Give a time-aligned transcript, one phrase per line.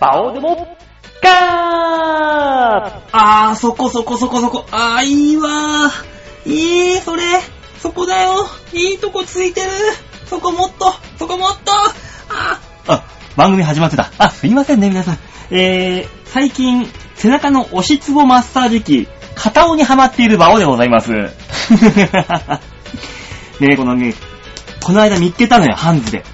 [0.00, 0.76] バオでも、
[1.22, 1.34] ガー
[3.12, 4.66] あー、そこそこそこそこ。
[4.70, 6.50] あー、いいわー。
[6.50, 7.22] いい、それ。
[7.78, 8.46] そこだよ。
[8.72, 9.70] いいとこついてる。
[10.26, 11.72] そこもっと、そこもっと。
[11.72, 13.04] ああ、
[13.36, 14.10] 番組始まってた。
[14.18, 15.18] あ、すいませんね、皆さん。
[15.50, 21.10] えー、最近、背中の押しつぼマッサージ機、片尾にはまっているバオでございます。
[21.14, 21.30] ね
[23.60, 24.14] え、このね、
[24.82, 26.24] この間見っけたのよ、ハンズで。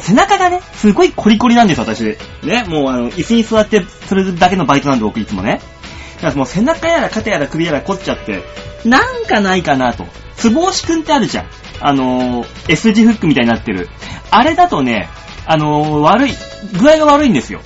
[0.00, 2.16] 背中がね、すごいコリコリなんです、私。
[2.42, 5.60] ね、もうあの、椅子に座ってするだけのバイトなんで、僕いつもね。
[6.16, 8.42] だからもう背中やら肩やら首やら凝っちゃって、
[8.84, 10.06] なんかないかなと。
[10.36, 11.46] つぼ押しくんってあるじゃん。
[11.80, 13.88] あのー、S 字フックみたいになってる。
[14.30, 15.08] あれだとね、
[15.46, 16.32] あのー、悪い、
[16.78, 17.60] 具合が悪いんですよ。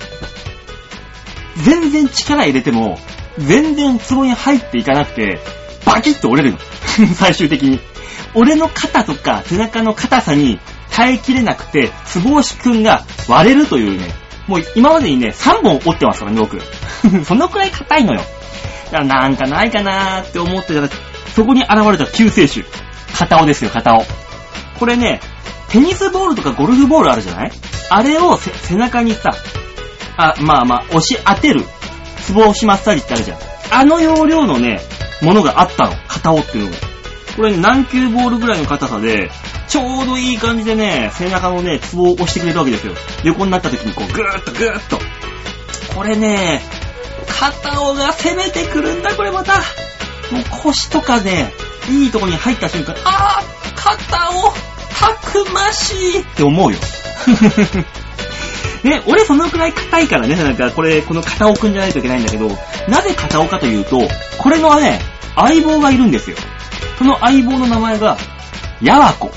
[1.63, 2.99] 全然力入れても、
[3.39, 5.39] 全然ツボに入っていかなくて、
[5.85, 6.59] バキッと折れるの。
[7.15, 7.79] 最終的に。
[8.33, 10.59] 俺の肩とか背中の硬さに
[10.91, 14.07] 耐えきれなくて、ツボ押しくんが割れるというね、
[14.47, 16.59] もう今までにね、3本折ってますからね、僕。
[17.25, 18.21] そのくらい硬いのよ。
[18.91, 20.89] だからなんかないかなーって思ってたら、
[21.35, 22.65] そこに現れた救世主。
[23.17, 24.05] 片尾ですよ、片尾。
[24.79, 25.19] これね、
[25.69, 27.51] テニスボールとかゴルフボールあるじゃない？
[27.89, 29.31] あれを背中にさ、
[30.17, 31.65] あ、まあまあ、押し当てる、
[32.21, 33.37] ツボ押しマッサージってあるじゃん。
[33.69, 34.79] あの容量のね、
[35.21, 35.93] ものがあったの。
[36.07, 36.77] 片尾っていうのが。
[37.37, 39.29] これね、何球ボールぐらいの硬さで、
[39.67, 42.93] ちょうどいい感じでね、背中のね、ツボを押してくれるわけですよ。
[43.23, 44.99] 横になった時にこう、ぐーっとぐーっと。
[45.93, 46.63] これね、
[47.27, 49.53] 肩尾が攻めてくるんだ、これまた。
[50.31, 51.53] もう腰とかね、
[51.91, 54.53] いいとこに入った瞬間、あー、肩尾、
[54.99, 56.79] たくましいって思うよ。
[58.81, 62.47] ね、俺そのくらい硬いからね、なんかこれ、この肩尾くんじゃないといけないんだけど、
[62.87, 64.01] なぜ肩尾かというと、
[64.39, 64.99] これのね、
[65.35, 66.37] 相棒がいるんですよ。
[66.97, 68.17] その相棒の名前が、
[68.81, 69.31] ヤワコ。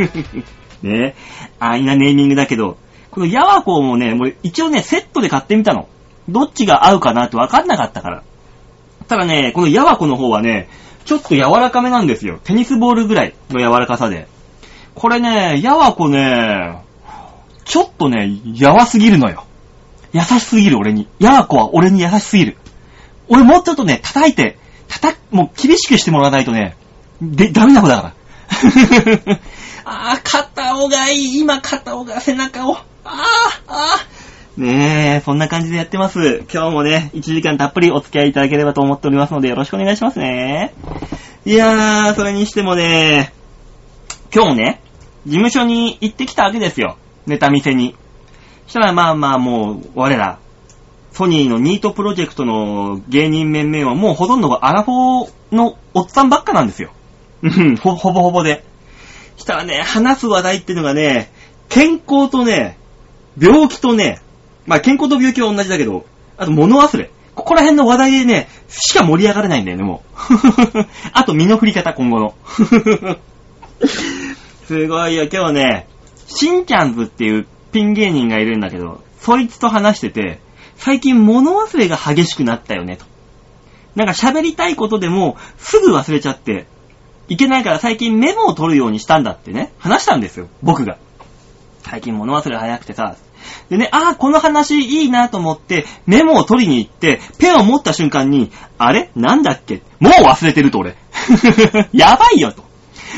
[0.82, 1.14] ねえ
[1.58, 2.76] あいなネーミングだけど、
[3.10, 5.88] このヤワコもね、もう一応ね、セットで買ってみたの。
[6.28, 8.22] どっちが合うかなってわかんなかったから。
[9.08, 10.68] ただね、このヤワコの方はね、
[11.04, 12.40] ちょっと柔らかめなんですよ。
[12.44, 14.26] テニスボールぐらいの柔らかさで。
[14.94, 16.82] これね、ヤワコね、
[17.64, 19.44] ちょっとね、やわすぎるのよ。
[20.12, 21.08] 優しすぎる俺に。
[21.18, 22.56] ヤワコは俺に優しすぎる。
[23.28, 26.76] 俺もうちょっとね、叩いて、叩、もう厳しくしてもらわないとね、
[27.20, 28.14] で、ダメな子だから。
[29.84, 31.40] あー、肩尾がいい。
[31.40, 32.76] 今肩尾が背中を。
[33.04, 33.12] あー、
[33.68, 34.60] あー。
[34.60, 36.44] ねえ、そんな感じでやってます。
[36.52, 40.72] 今日もね、1時間たっぷりお付き合いいただければと思っておりますので、よろしくお願いしますね。
[41.44, 43.32] いやー、それにしてもね、
[44.34, 44.80] 今日ね、
[45.26, 46.96] 事務所に行ってきたわけですよ。
[47.26, 47.94] ネタ見せに。
[48.66, 50.38] したらまあまあもう、我ら、
[51.16, 56.92] ソニーのニートプロジェクトの芸人面々はもうほとんどがアラフォーのおっさんばっかなんですよ。
[57.40, 58.66] うん、 ほ、ほぼほぼで。
[59.38, 61.32] したらね、話す話題っていうのがね、
[61.70, 62.76] 健康とね、
[63.38, 64.20] 病気とね、
[64.66, 66.04] まあ健康と病気は同じだけど、
[66.36, 67.10] あと物忘れ。
[67.34, 70.84] ここら辺の話題でね、しか盛り上がれないんだよね、もう。
[71.14, 72.34] あと身の振り方、今後の。
[74.68, 75.86] すごいよ、今日ね、
[76.26, 80.44] しんちゃんズっていうピン芸人がいるんだけど、そいつと話してて、
[80.76, 83.04] 最近物忘れが激しくなったよね、と。
[83.94, 86.66] なんか喋りたいことでも、すぐ忘れちゃって、
[87.28, 90.98] いけないから最近メモを取るようにしたんだってね、話したんですよ、僕が。
[91.82, 93.16] 最近物忘れ早くてさ。
[93.70, 99.10] でね、ああ、この話いいなと思って、メモを取りに行って、ペンを持った瞬間に、あれ？
[99.14, 99.82] なんだっけ？
[100.00, 100.96] もう忘れてると俺。
[101.92, 102.64] やばいよと。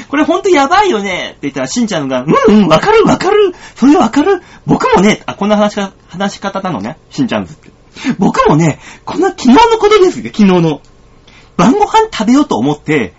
[0.08, 7.70] これほんとやばいよねって言ったら、しんちゃんが、うんうん、わかるわかるそれわかる僕もね、あ、こんな話し話し方なのね、しんちゃんずって。
[8.18, 10.80] 僕もね、こんな昨日のことですよ、昨日の。
[11.56, 13.14] 晩ご飯食べようと思って、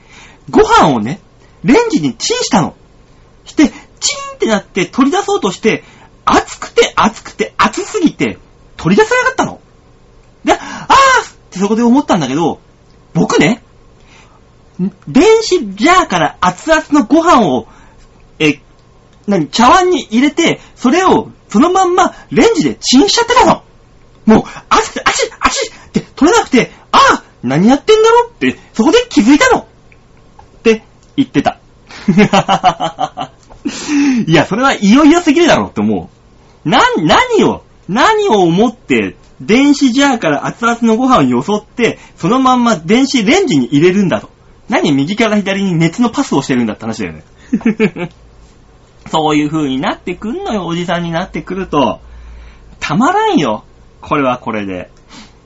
[0.50, 1.20] ご飯をね、
[1.64, 2.76] レンジにチンしたの。
[3.46, 5.84] して、チンってなって取り出そうとして、
[6.26, 8.38] 熱くて熱くて熱すぎて、
[8.78, 9.60] 取り出せなかったの。
[10.44, 10.58] で、あーっ
[11.52, 12.60] てそこで思ったんだけど、
[13.14, 13.64] 僕ね、
[15.08, 17.68] 電子ジャーから熱々のご飯を、
[18.40, 18.62] え、
[19.28, 23.64] 何、茶碗に入れて、それをそのまんまレンジでチンしちゃってたの。
[24.26, 28.30] もう、熱くて、熱い、熱いって取れなくて、ああ何やってんだろ？
[28.30, 29.60] って、そこで気づいたの。
[29.60, 29.66] っ
[30.62, 30.84] て
[31.16, 31.60] 言ってた。
[34.26, 36.10] いや、それはいよいよすぎるだろって思
[36.66, 36.70] う。
[36.70, 44.30] な、何を、何を思って、電子ジャーから熱々のご飯をよそって、そのまんま電子レンジに入れるんだと。
[44.68, 44.92] 何？
[44.92, 47.24] 右から左に熱のパスをしてるんだって話だよね。
[49.10, 52.00] そういう風になってくんのよ、おじさんになってくると。
[52.80, 53.64] たまらんよ。
[54.02, 54.90] これはこれで。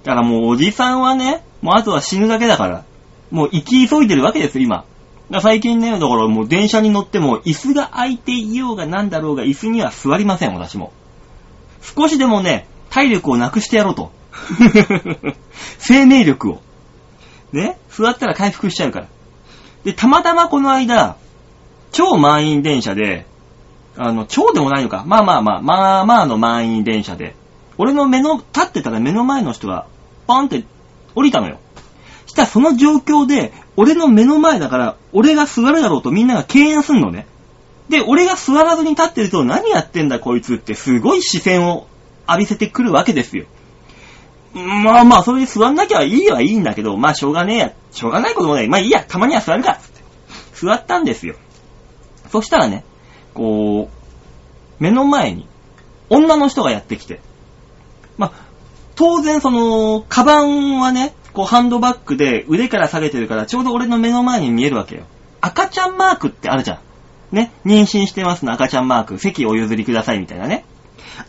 [0.04, 2.86] だからもうおじさんはね、もうあとは死ぬだけだから。
[3.32, 4.86] もう生き急いでるわけです、今。
[5.42, 10.92] 最近ね、だからもう電車に乗っても椅子が空いていようがなんだろうが椅子には座りません、私も。
[11.82, 14.12] 少しでもね、体力をなくしてやろうと。
[15.80, 16.62] 生命力を。
[17.52, 17.78] ね？
[17.90, 19.08] 座ったら回復しちゃうから。
[19.84, 21.18] で、たまたまこの間、
[21.92, 23.26] 超満員電車で、
[23.98, 25.04] あの、超でもないのか。
[25.06, 27.36] まあまあまあ、まあまあの満員電車で、
[27.78, 29.86] 俺の目の、立ってたら目の前の人が、
[30.28, 30.64] ポンって
[31.16, 31.60] 降りたのよ。
[32.26, 37.28] したらその状況で、俺の目の前だから、俺が座るだろうとみんなが敬遠すんのね。
[37.90, 41.88] で、俺が座らずに立ってると、何やってんだこいつってすごい視線を
[42.28, 43.46] 浴びせてくるわけですよ。
[44.54, 48.68] まあまあ、それで座んなきゃいいはいいんだけど、まあしょうがねえや、しょうがないこともない。
[48.68, 50.02] まあいいや、たまには座るか、つって。
[50.54, 51.36] 座ったんですよ。
[52.32, 52.84] そしたらね、
[53.34, 55.48] こう、目の前に、
[56.10, 57.22] 女の人がやってきて、
[58.18, 58.32] まあ、
[58.96, 65.04] 当然その、カバンはね、こうハンドバッグで腕から下げてるから、ちょうど俺の目の前に見えるわけよ。
[65.42, 66.80] 赤ちゃんマークってあるじゃん。
[67.36, 70.66] ね、妊娠してますの赤ちゃんマーク、席お譲りくださいみたいなね。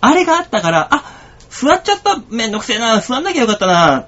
[0.00, 1.04] あれがあったから、あ、
[1.48, 4.06] 座っちゃっためんどくせえな、座んなきゃよかったな、っ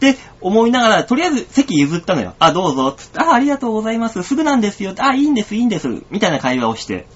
[0.00, 2.34] て思いながら、とりあえず席譲ったのよ。
[2.38, 4.22] あ、どうぞ、つって、あ、ありがとうございます。
[4.22, 4.94] すぐなんですよ。
[4.98, 5.88] あ、いいんです、いいんです。
[6.10, 7.06] みたいな会話をして。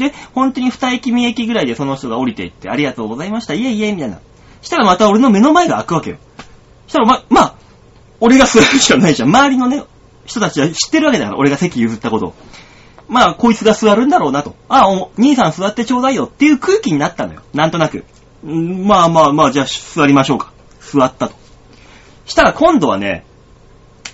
[0.00, 3.54] で、本当に二駅三駅ぐらいでその人が降りていって、ありがとうございました。
[3.54, 4.18] いえいえ、みたいな。
[4.62, 6.16] したらまた俺の目の前が開くわけよ。
[6.88, 7.54] したらま、まあ、
[8.18, 9.28] 俺が座るしかないじゃん。
[9.28, 9.84] 周りのね、
[10.24, 12.34] 人たちは知ってるわけだから、俺が席譲ったことを。
[13.08, 14.56] まあ、こいつが座るんだろうなと。
[14.68, 17.42] あ、お、兄さん座ってちょうだいよっていう空気になったのよ。
[17.52, 18.04] なんとなく。
[18.46, 20.52] んまあまあまあ、じゃあ座りましょうか。
[20.80, 21.34] 座ったと。
[22.24, 23.24] したら今度はね、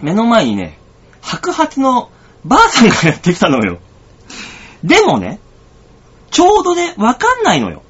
[0.00, 0.78] 目の前にね、
[1.20, 2.10] 白髪の
[2.44, 3.78] ばあさんがやってきたのよ。
[4.82, 5.40] でもね、
[6.30, 7.82] ちょうどね、わかんないのよ。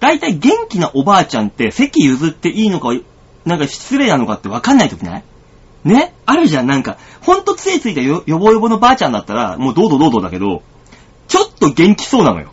[0.00, 2.88] だいたい元気なおばあちゃんって席譲っていいのか、
[3.44, 5.24] なんか失礼なのかってわかんないときない？
[5.84, 6.14] ね？
[6.26, 10.62] あるじゃん、なんか、ほんと杖ついたよ、よぼよぼのばあちゃんだったら、もうどうぞどうぞだけど、
[11.28, 12.52] ちょっと元気そうなのよ。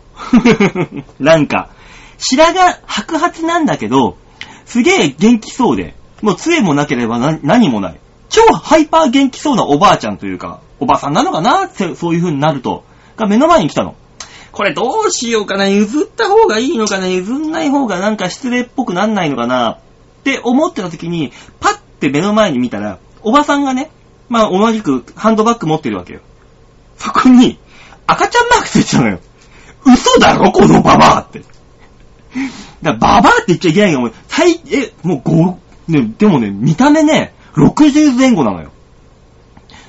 [1.20, 1.70] なんか、
[2.18, 4.16] 白髪、白髪なんだけど、
[4.64, 8.00] すげえ元気そうで、もう杖もなければ何もない。
[8.28, 11.64] 超ハイパー元気そうなおばあちゃんというか、おばさんなのかな？
[11.64, 12.84] ってそういう風になると、
[13.16, 13.94] が目の前に来たの。
[14.58, 19.78] これどうしようかな譲った方がいいのかな譲んない方がなんか失礼っぽくなんないのかな
[20.20, 23.92] って思ってた時に、パッて目の前に見たら、おばさんがね、
[24.28, 26.22] まあ同じくハンドバッグ持ってるわけよ。
[26.96, 27.60] そこに、
[28.08, 29.20] 赤ちゃんマークついてたのよ。
[29.86, 31.44] 嘘だろこのババアって。
[32.82, 34.10] だババアって言っちゃいけないよ。
[34.26, 35.28] 最、え、もう
[35.88, 38.72] 5、ね、でもね、見た目ね、60前後なのよ。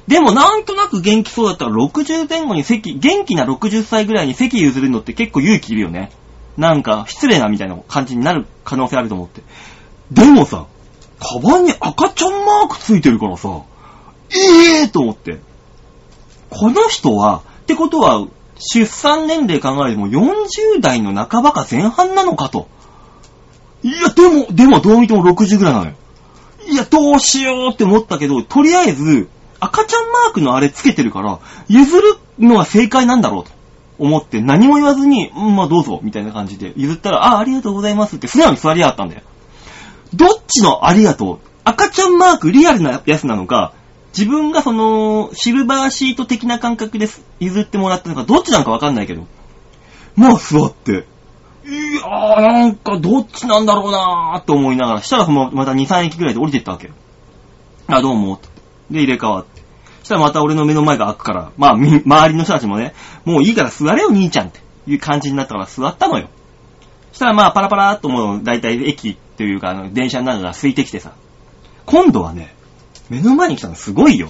[0.10, 6.12] でもなんとなく元気そうだったら60前後に席、元気な60歳ぐらいに席譲るのって結構勇気いるよね。
[6.58, 9.44] なんか失礼なみたいな感じになる可能性あると思って。
[10.12, 10.66] でもさ、
[11.20, 13.62] カバンに赤ちゃんマークついてるからさ、
[14.32, 15.38] ええー、と思って。
[16.50, 18.26] この人は、ってことは、
[18.58, 22.68] 出産年齢考えても40代の半ばか前半なのかと。
[23.84, 25.92] いや、でも、でもどう見ても60ぐらいなのよ。
[26.68, 29.30] いや、どうしようって思ったけど、とりあえず、
[29.60, 33.52] 赤ちゃんマークのあれつけてるから、譲るのは正解なんだろうと
[33.98, 39.22] 思って何も言わずに、うん、まあどうぞ、みたいな感じで譲ったら、あ、ありがとうございますって素直に座り合ったんだよ。
[40.14, 43.74] どっちのありがとう赤ちゃんマークリアルなやつなのか、
[44.18, 47.08] 自分がその、シルバーシート的な感覚で
[47.40, 49.28] 譲ってもらったのか、どっちなのかわかんないけど。
[50.16, 51.06] まあ座って。
[51.66, 56.94] いやー、なんかどっちなんだろうなーって思いながら、したらそのまた2、3駅ぐらいで降りてったわけよ。
[57.88, 58.40] あ、どうも。
[58.90, 59.59] で、入れ替わって。
[60.10, 66.30] したらまた俺の目の前が開くから、まあ、周りの人たちもね、もういいから座れよ、兄ちゃんっていう感じになったから座ったのよ。
[67.14, 71.12] したらまあ、パラパラーっともう、だいたい駅っていうか、あの、電車の中が空いてきてさ。
[71.86, 72.56] 今度はね、
[73.10, 74.30] 目の前に来たのすごいよ。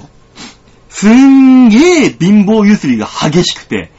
[0.90, 3.92] すんげえ貧乏ゆすりが激しくて、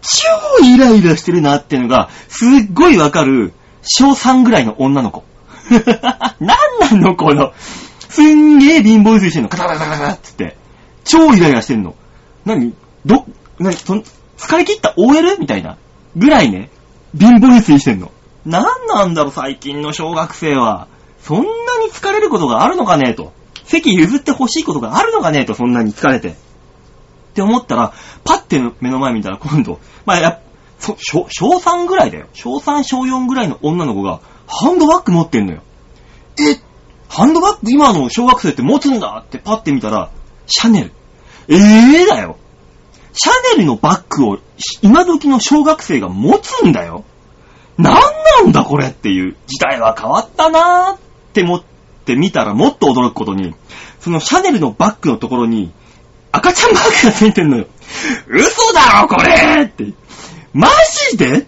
[0.00, 3.52] 超イライラしてるなっていうのが、すっごいわかる、
[3.82, 5.24] 小3ぐらいの女の子。
[6.40, 7.52] なんなのこの、
[8.08, 9.50] すんげえ貧乏ゆすりしてんの。
[9.50, 10.65] カタカタカタカタってって。
[11.06, 11.94] 超イライラしてんの。
[12.44, 12.74] 何？
[13.04, 13.24] ど、
[13.58, 14.04] なに、そん、
[14.36, 15.38] 疲れ切った？OL?
[15.38, 15.78] みたいな。
[16.16, 16.70] ぐらいね、
[17.18, 18.12] 貧乏ゆすりしてんの。
[18.44, 20.88] なんなんだろ、最近の小学生は。
[21.20, 21.44] そんな
[21.84, 23.32] に疲れることがあるのかねと。
[23.64, 26.28] 席譲って欲しいことがあるのかねと、そんなに疲れて。
[26.30, 26.34] っ
[27.34, 27.92] て思ったら、
[28.24, 30.40] パッて目の前見たら今度、まあ、や
[30.78, 30.96] 小、
[31.28, 32.28] 小3ぐらいだよ。
[32.32, 35.62] 小3、小4ぐらいの女の子が、ハンドバッグ持ってんのよ。
[36.38, 36.60] え
[37.08, 39.22] ハンドバッグ今の小学生って持つんだ？
[39.26, 40.10] ってパッて見たら、
[40.46, 40.92] シャネル。
[41.48, 42.36] ええー、だよ。
[43.12, 44.38] シャネルのバッグを
[44.82, 47.04] 今時の小学生が持つんだよ。
[47.78, 50.98] なんなんだこれっていう時代は変わったなーっ
[51.32, 51.62] て思っ
[52.04, 53.54] てみたらもっと驚くことに、
[54.00, 55.72] そのシャネルのバッグのところに
[56.32, 57.66] 赤ちゃんマークがついてんのよ。
[58.28, 59.92] 嘘だろこれって。
[60.52, 60.68] マ
[61.10, 61.46] ジで？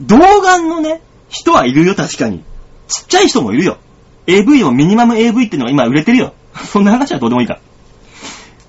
[0.00, 2.44] 童顔のね、人はいるよ確かに。
[2.88, 3.78] ちっちゃい人もいるよ。
[4.26, 6.34] AV をミニマム AV ってのが今売れてるよ。
[6.54, 7.60] そんな話はどうでもいいから。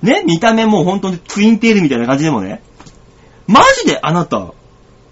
[0.02, 2.62] ね、見た目も本当にツインテールみたいな感じでもね、
[3.48, 4.54] マジであなた、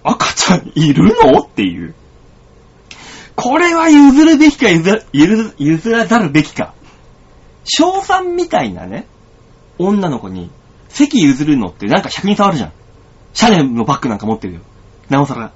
[0.03, 1.39] 赤ちゃんいるの？
[1.39, 1.95] っていう。
[3.35, 5.01] これは譲るべきか譲ら
[5.57, 6.73] 譲らざるべきか。
[7.63, 9.07] 小3みたいなね、
[9.77, 10.51] 女の子に
[10.89, 12.73] 席譲るのってなんか100人触るじゃん。
[13.33, 14.61] シャネルのバッグなんか持ってるよ。
[15.09, 15.51] なおさら。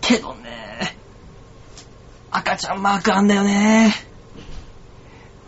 [0.00, 0.96] けどね、
[2.30, 3.92] 赤ちゃんマークあんだよね。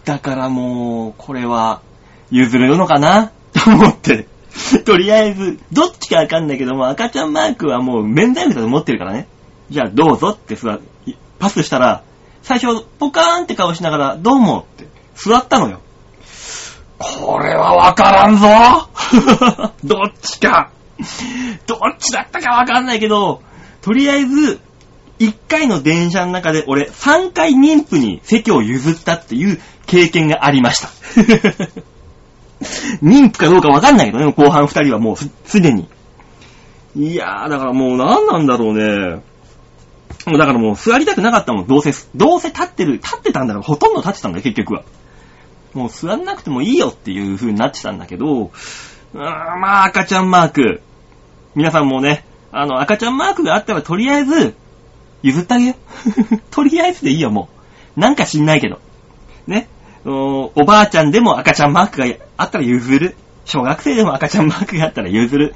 [0.04, 1.80] だからもう、これは、
[2.32, 3.30] 譲れるのかな？
[3.52, 4.26] と思って。
[4.84, 9.28] とりあえず、どっちかわかんないけども、赤ちゃんマークはもう免罪符だと思ってるからね。
[9.70, 10.78] じゃあどうぞって座、
[11.38, 12.02] パスしたら、
[12.42, 15.80] 最初、ポカーンって顔しながら、どうもって座ったのよ。
[16.98, 18.48] これはわからんぞ
[19.84, 20.70] どっちか。
[21.66, 23.42] どっちだったかわかんないけど、
[23.80, 24.60] とりあえず、
[25.18, 30.88] 1回の電車の中で俺3回妊婦に席を譲ったっていう経験がありました。
[33.02, 35.88] 妊婦かどうかわかんないけどね、後半2人はもうすすでに。
[36.94, 39.22] いやー、だからもう何なんだろうね。
[40.26, 44.82] もうだからもう座りたくなかったもん、どうせ、どうせ立ってる、立ってたんだろう、ほとんど立ってたんだよ、結局は。
[45.74, 48.50] もう座んなくてもいいよっていう風になってたんだけど、
[49.14, 50.82] うーん、まあ赤ちゃんマーク。
[51.54, 54.54] 皆さんもね、あの赤ちゃんマークがあったらとりあえず、
[55.22, 55.74] 譲ってあげよ。
[56.50, 57.48] とりあえずでいいよ、も
[57.96, 58.00] う。
[58.00, 58.80] なんか知んないけど。
[59.46, 59.68] ね。
[60.04, 62.06] おばあちゃんでも赤ちゃんマークが
[62.36, 63.16] あったら譲る。
[63.44, 65.54] 小学生でも赤ちゃんマークがあったら譲る。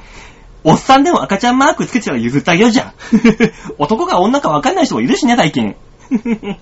[0.65, 2.93] おっさんでも赤ちゃんマークつけてたら譲ってあげようじゃん。
[3.79, 5.77] 男か女か分かんない人もいるしね、最近。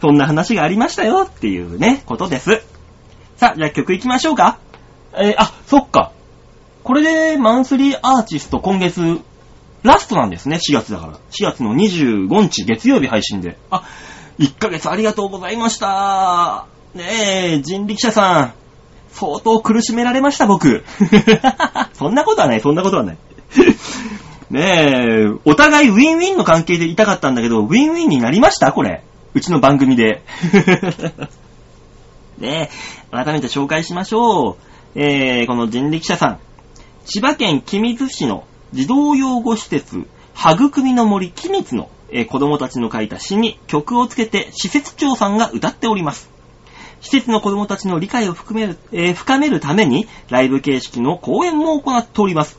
[0.00, 2.62] そんな話がありましたよっていうね、ことです。
[3.36, 4.58] さあ、じゃあ曲行きましょうか。
[5.16, 6.12] えーあ、そっか。
[6.84, 9.20] これでマンスリーアーティスト今月
[9.82, 11.12] ラストなんですね、4月だから。
[11.30, 13.58] 4月の25日月曜日配信で。
[13.70, 13.84] あ、
[14.38, 16.66] 1ヶ月ありがとうございました。
[16.94, 17.04] ね
[17.58, 18.54] え、人力車さん。
[19.10, 20.84] 相当苦しめられました、僕。
[21.94, 23.18] そんなことはない、そんなことはない。
[24.50, 29.02] ねえ、お互いウィンウィンの関係でいたかったんだけど、ウィンウィンになりましたこれ。
[29.34, 30.22] うちの番組で。
[32.38, 34.56] ねえ、改めて紹介しましょう。
[34.94, 36.38] えー、この人力車さん。
[37.04, 46.30] 千葉県君津市の児童養護施設、育みの森君津の、えー子供たちの書いた詩に曲をつけて施設長さんが歌っております。
[47.00, 52.58] 施設の子供たちの理解を含める、えー深めるために、ライブ形式の講演も行っております。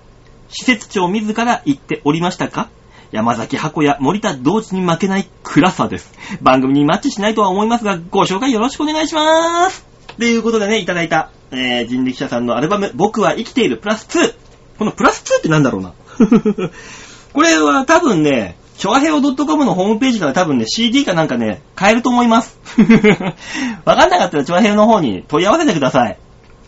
[0.49, 2.69] 施設長自ら言っておりましたか？
[3.11, 6.13] 山崎箱や森田同時に負けない暗さです。
[6.41, 9.83] 番組にマッチしないとは思いますが、ご紹介よろしくお願いしまーす。
[10.17, 14.35] ということでね、いただいた、えー、人力車さんのアルバム、僕は生きているプラス2。
[14.77, 15.93] このプラス2ってなんだろうな？
[17.33, 22.57] これは多分ね、チョアヘオ .com のホームページから多分ね、CD かなんかね、買えると思います。
[23.83, 26.17] わかんなかったらチョアヘオの方に問い合わせてください。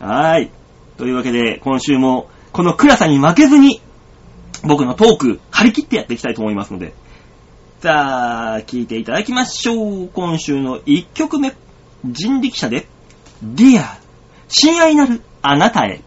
[0.02, 0.50] はーい。
[0.98, 3.80] というわけで、今週も、この暗さに負けずに、
[4.64, 6.94] 僕のトーク、張り切ってやっていきたいと思いますので。
[7.80, 10.10] さあ、聞いていただきましょう。
[10.10, 11.56] 今週の1曲目、
[12.04, 12.88] 人力車で、
[13.42, 13.86] Dear、
[14.50, 16.02] 親愛なるあなたへ。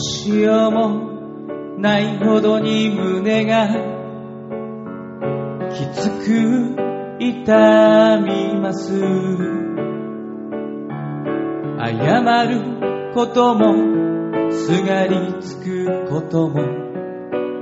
[0.00, 1.10] しようも
[1.78, 3.68] ないほどに胸が
[5.70, 6.76] きつく
[7.18, 8.98] 痛みます。
[11.78, 16.62] 謝ることもすがりつくことも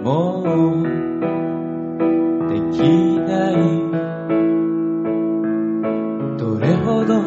[0.03, 0.83] もう
[2.49, 2.79] でき
[3.21, 3.55] ない。
[6.39, 7.21] どれほど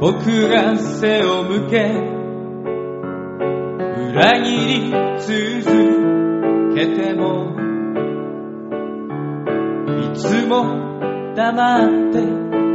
[0.00, 2.19] 僕が背を向け
[4.20, 7.56] 裏切り続けても
[9.98, 12.20] いつも黙って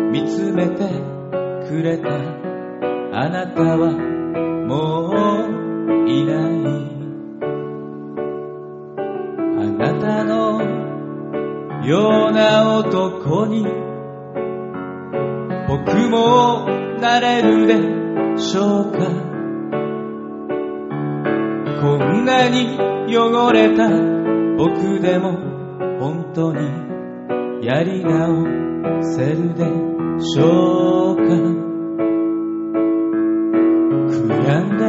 [0.10, 0.90] 見つめて
[1.70, 3.92] くれたあなたは
[4.66, 6.66] もういない。
[9.60, 10.64] あなたの
[11.86, 13.68] ような男に
[15.68, 16.66] 僕も
[17.00, 19.15] なれるでしょうか。
[22.56, 23.90] に汚れた。
[24.58, 25.34] 僕でも
[26.00, 28.46] 本当にやり直
[29.02, 29.66] せるで
[30.20, 31.24] しょうか。
[34.08, 34.84] 悔やんで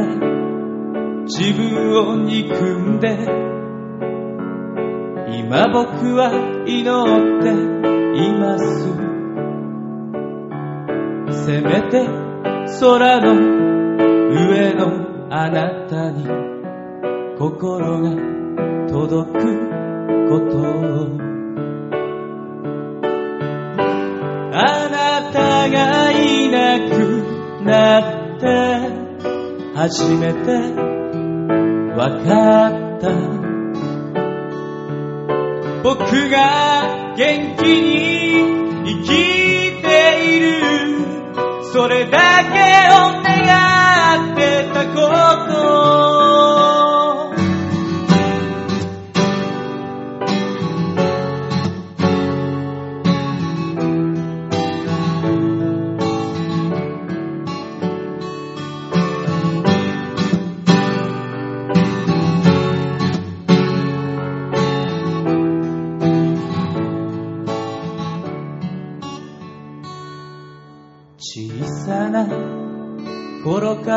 [1.25, 3.27] 自分を憎んで。
[5.29, 6.31] 今僕は
[6.65, 7.49] 祈って
[8.17, 8.63] います
[11.45, 12.07] せめて
[12.79, 13.35] 空の
[14.31, 16.56] 上のあなたに。
[17.39, 18.09] 心が
[18.89, 19.39] 届く
[20.27, 20.63] ことを
[24.53, 26.91] あなたがいなく
[27.63, 28.45] なって
[29.75, 30.49] 初めて
[31.95, 33.37] わかった
[35.83, 39.07] 僕が元気に生き
[39.83, 39.93] て
[40.25, 40.57] いる。
[41.71, 42.57] それだけ
[42.89, 44.97] を願ってたこ
[45.53, 46.16] と。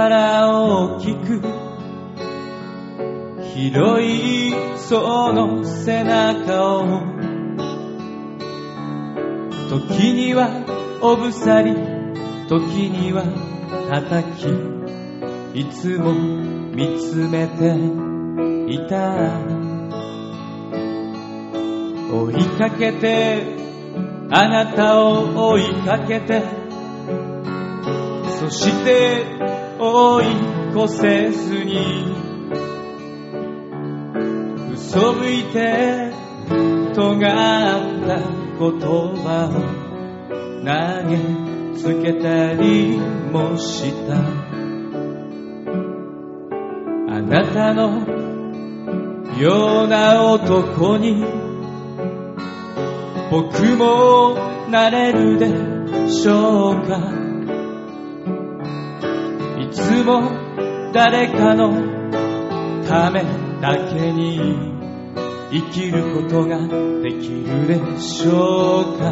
[0.00, 1.42] から大きく
[3.54, 7.02] 広いその背中を
[9.69, 10.49] 時には
[11.02, 11.75] おぶさり
[12.49, 13.25] 時には
[13.90, 14.26] 叩
[15.52, 17.76] きいつも見つめて
[18.73, 19.61] いた。
[22.12, 23.45] 追いかけて
[24.30, 26.42] あなたを追いかけて
[28.40, 29.50] そして
[29.82, 30.26] 追い
[30.76, 32.04] 越せずに
[34.75, 36.12] 嘘吹いて
[36.94, 37.30] 尖っ
[38.06, 38.18] た
[38.58, 38.80] 言
[39.16, 39.80] 葉を
[40.62, 40.68] 投
[41.08, 41.16] げ
[41.78, 44.16] つけたりもした。
[47.08, 48.06] あなたの
[49.38, 51.25] ような男に
[53.30, 54.34] 僕も
[54.69, 57.29] なれるでしょうか。
[59.91, 60.23] つも
[60.93, 61.73] 誰かの
[62.87, 63.25] ため
[63.61, 64.39] だけに
[65.50, 66.59] 生きることが
[67.03, 69.11] できるでしょうか。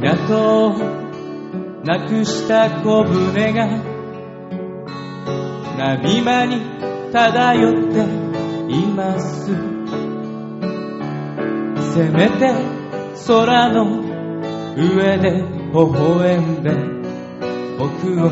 [0.00, 0.70] 港を
[1.84, 3.68] なくした小舟が
[5.78, 6.60] 波間に
[7.12, 8.00] 漂って
[8.74, 9.46] います。
[11.94, 12.52] せめて
[13.28, 14.02] 空の
[14.76, 16.95] 上で微笑んで
[17.78, 18.30] 僕を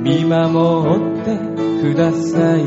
[0.00, 1.36] 見守って
[1.82, 2.62] ください。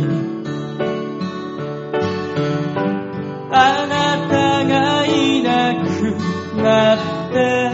[3.53, 6.15] あなたがいなく
[6.62, 6.97] なっ
[7.31, 7.71] て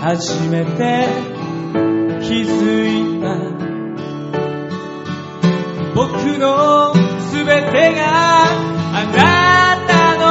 [0.00, 1.08] 初めて
[2.22, 3.26] 気づいた。
[5.94, 8.44] 僕のすべてが
[8.94, 9.18] あな
[9.86, 10.26] たの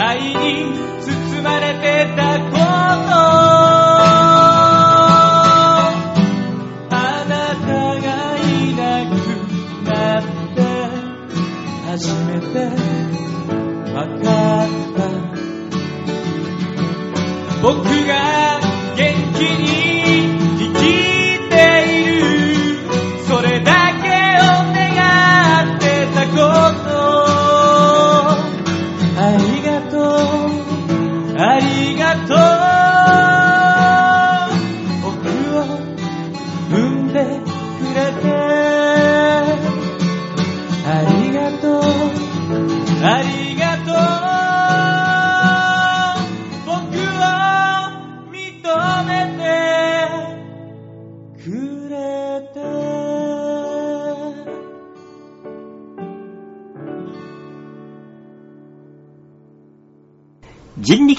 [0.00, 2.57] 愛に包まれてた。
[12.52, 12.58] て
[13.94, 14.98] わかった。
[17.62, 17.74] 僕
[18.06, 18.60] が
[18.96, 19.87] 元気に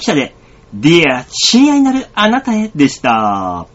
[0.00, 0.34] 力車で、
[0.74, 3.66] Dear 親愛なるあなたへでした。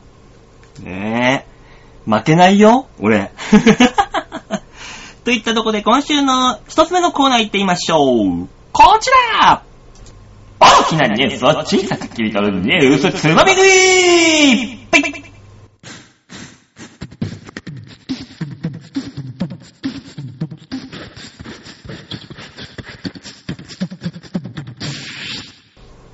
[0.82, 2.10] ねえ。
[2.10, 3.32] 負けないよ、俺。
[5.24, 8.48] といったとこで今週の一つ目のコーナー行ってみましょう。
[8.72, 9.10] こち
[9.42, 9.64] ら
[10.60, 15.35] 大きなニュースを小さく切り取るニュースつまみ食い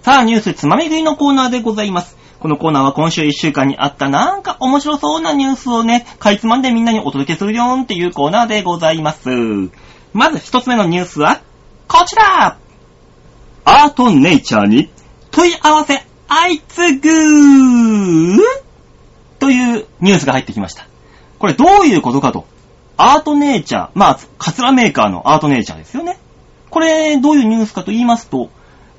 [0.02, 2.18] さあ、ニュースつまみ食いのコーナーでございます。
[2.40, 9.30] このコーナーは今週1週間にあったなんか面白そうなニュースをね、かいつまんでみんなにお届けするよーんっていうコーナーでございます。
[10.12, 11.42] まず一つ目のニュースは、
[11.88, 12.58] こちら
[13.64, 14.90] アートネイチャーに
[15.30, 18.40] 問い合わせ相次ぐー
[19.38, 20.88] というニュースが入ってきました。
[21.38, 22.48] これどういうことかと。
[22.98, 26.18] アートネイチャー、まあ、カツラメーカーのアートネイチャーですよね。
[26.72, 28.50] これ、どういうニュースかと言いますと、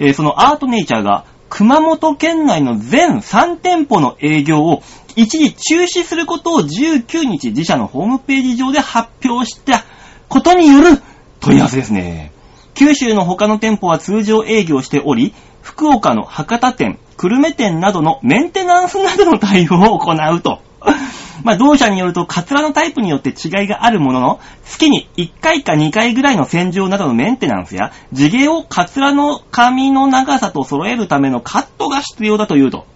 [0.03, 4.83] えーそのアートネイチャーが熊本県内の全3店舗の営業を
[5.15, 9.85] 一時中止することを19日自社のホームページ上で発表した
[10.29, 11.01] ことによる
[11.41, 12.33] 問い合わせですね。
[12.75, 20.61] 九州の他の店舗は通常営業しており、福岡の博多店、久留米店などのメンテナンスなどの対応を行うと。
[21.45, 32.87] まあ、同社によると、カツラのタイプによって違いがあるものの、月に1回か2回ぐらいの洗浄などのメンテナンスや、地毛をカツラの髪の長さと揃えるためのカットが必要だというと。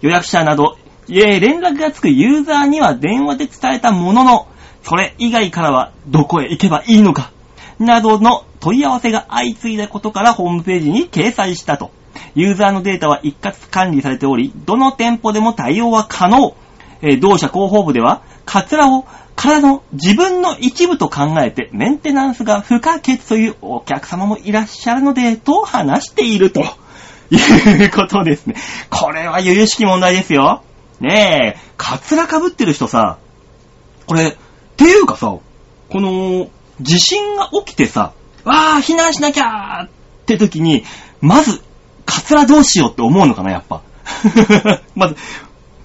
[0.00, 0.76] 予約者など、
[1.08, 4.46] え連絡がつくユーザーには電話で伝えたものの、
[4.82, 7.30] それ以外からはどこへ行けばいいのか、
[7.78, 11.90] などの問い合わせが相次いだことからホームページに掲載したと。
[12.34, 16.54] ユーザーのデータは一括管理されており、どの店舗でも対応は可能。
[17.06, 26.62] え同社広報部では、カツラを体の自分の一部と考えてメンテナンスが不可欠というお客様もいらっしゃるので、と話していると
[27.30, 28.56] いうことですね。
[28.90, 30.62] これは由々しき問題ですよ。
[31.00, 33.18] ねえ、カツラ被ってる人さ、
[34.06, 34.34] これ、っ
[34.76, 35.36] ていうかさ、
[35.90, 36.48] この、
[36.80, 38.12] 地震が起きてさ、
[38.44, 39.88] わー、避難しなきゃーっ
[40.26, 40.84] て時に、
[41.20, 41.62] まず、
[42.06, 43.82] カツラどうしようって思うのかな、やっぱ。
[44.94, 45.16] まず、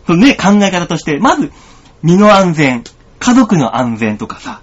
[0.09, 1.51] ね、考え方として、まず、
[2.03, 2.83] 身の安全、
[3.19, 4.61] 家族の安全とかさ、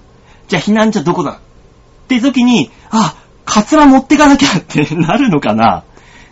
[0.48, 1.38] じゃあ避難所どこだっ
[2.08, 5.84] て時に、あ、カツラ持ってかなきゃ ってなるのかな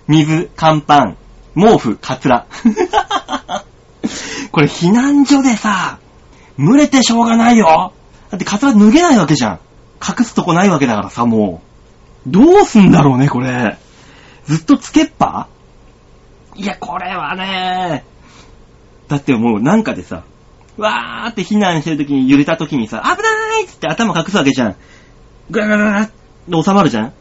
[0.09, 1.17] 水、乾パン、
[1.55, 2.47] 毛布、カツラ。
[4.53, 5.99] これ避難所でさ、
[6.59, 7.93] 蒸れてしょうがないよ。
[8.31, 9.59] だってカツラ脱げないわけじゃん。
[10.07, 11.63] 隠すとこないわけだからさ、も
[12.27, 12.31] う。
[12.31, 13.79] どうすんだろうね、これ。
[14.47, 15.49] ずっとつけっぱ？
[16.55, 18.05] いや、これはね、
[19.09, 20.25] だってもうなんかでさ、
[20.77, 24.77] わーって避難してる時に揺れた時にさ、危ないっって頭隠すわけじゃん。
[25.51, 26.13] ぐらぐらぐらって
[26.63, 27.13] 収まるじゃん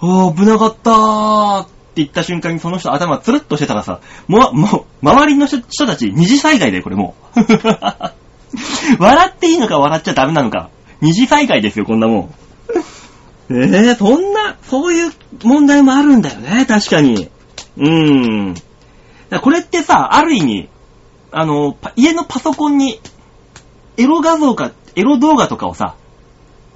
[0.00, 7.40] おー、危なかったーって言った瞬間にその人頭つるっとしてたらさ、もう、もう、周りの人たち二次災害だよ、これもう。
[8.98, 10.70] 笑っていいのか笑っちゃダメなのか。
[11.00, 12.34] 二次災害ですよ、こんなもん。
[13.48, 17.28] えー、そんな、そういう問題もあるんだよね、確かに。
[17.78, 18.54] うーん。
[19.40, 20.68] これってさ、ある意味、
[21.38, 22.98] あの、家のパソコンに、
[23.98, 25.94] エロ画像か、エロ動画とかをさ、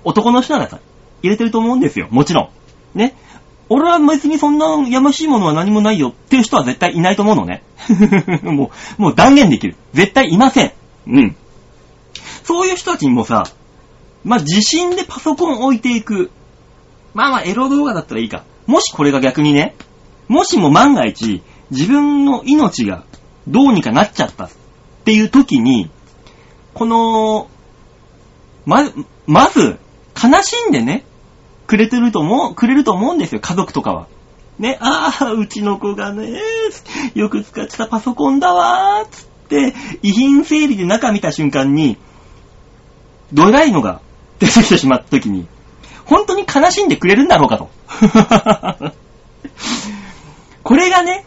[0.05, 0.81] 男の人ならさ、
[1.23, 2.09] 入れてると思うんですよ。
[2.11, 2.51] もちろ
[2.95, 2.99] ん。
[2.99, 3.17] ね。
[3.71, 7.63] 俺は別にそんなやましいものは何もないよっていう人は絶対いないと思うのね。
[8.45, 9.77] もう、もう断言できる。
[9.95, 10.73] 絶対いません。
[11.07, 11.37] うん。
[12.45, 13.45] そういう人たちにもさ、
[14.25, 16.31] まあ、地震でパソコン置いていく。
[17.15, 18.45] まあまあ、エロ動画だったらいいか。
[18.67, 19.75] もしこれが逆にね、
[20.29, 23.05] もしも万が一、自分の命が
[23.51, 24.51] どうにかなっちゃったっ
[25.05, 25.91] ていう時に、
[26.75, 27.49] この、
[28.65, 28.89] ま、
[29.27, 29.79] まず、
[30.23, 31.05] 悲しんでね、
[31.67, 34.07] くれてると思う、くれると思うんですよ、家族とかは。
[34.59, 36.41] ね、ああ、うちの子がね、
[37.15, 41.97] よく使ってたパソコンだわー、つって、遺品整理で中見た瞬間に、
[43.33, 44.01] どえらいのが
[44.39, 45.47] 出てきてしまった時に、
[46.05, 47.71] 本当に悲しんでくれるんだろうかと。
[50.63, 51.25] これがね、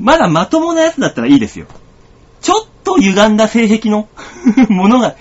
[0.00, 1.66] まだまともなやつだったらいいですよ。
[2.40, 4.08] ちょっと歪んだ性癖の
[4.68, 5.14] ものが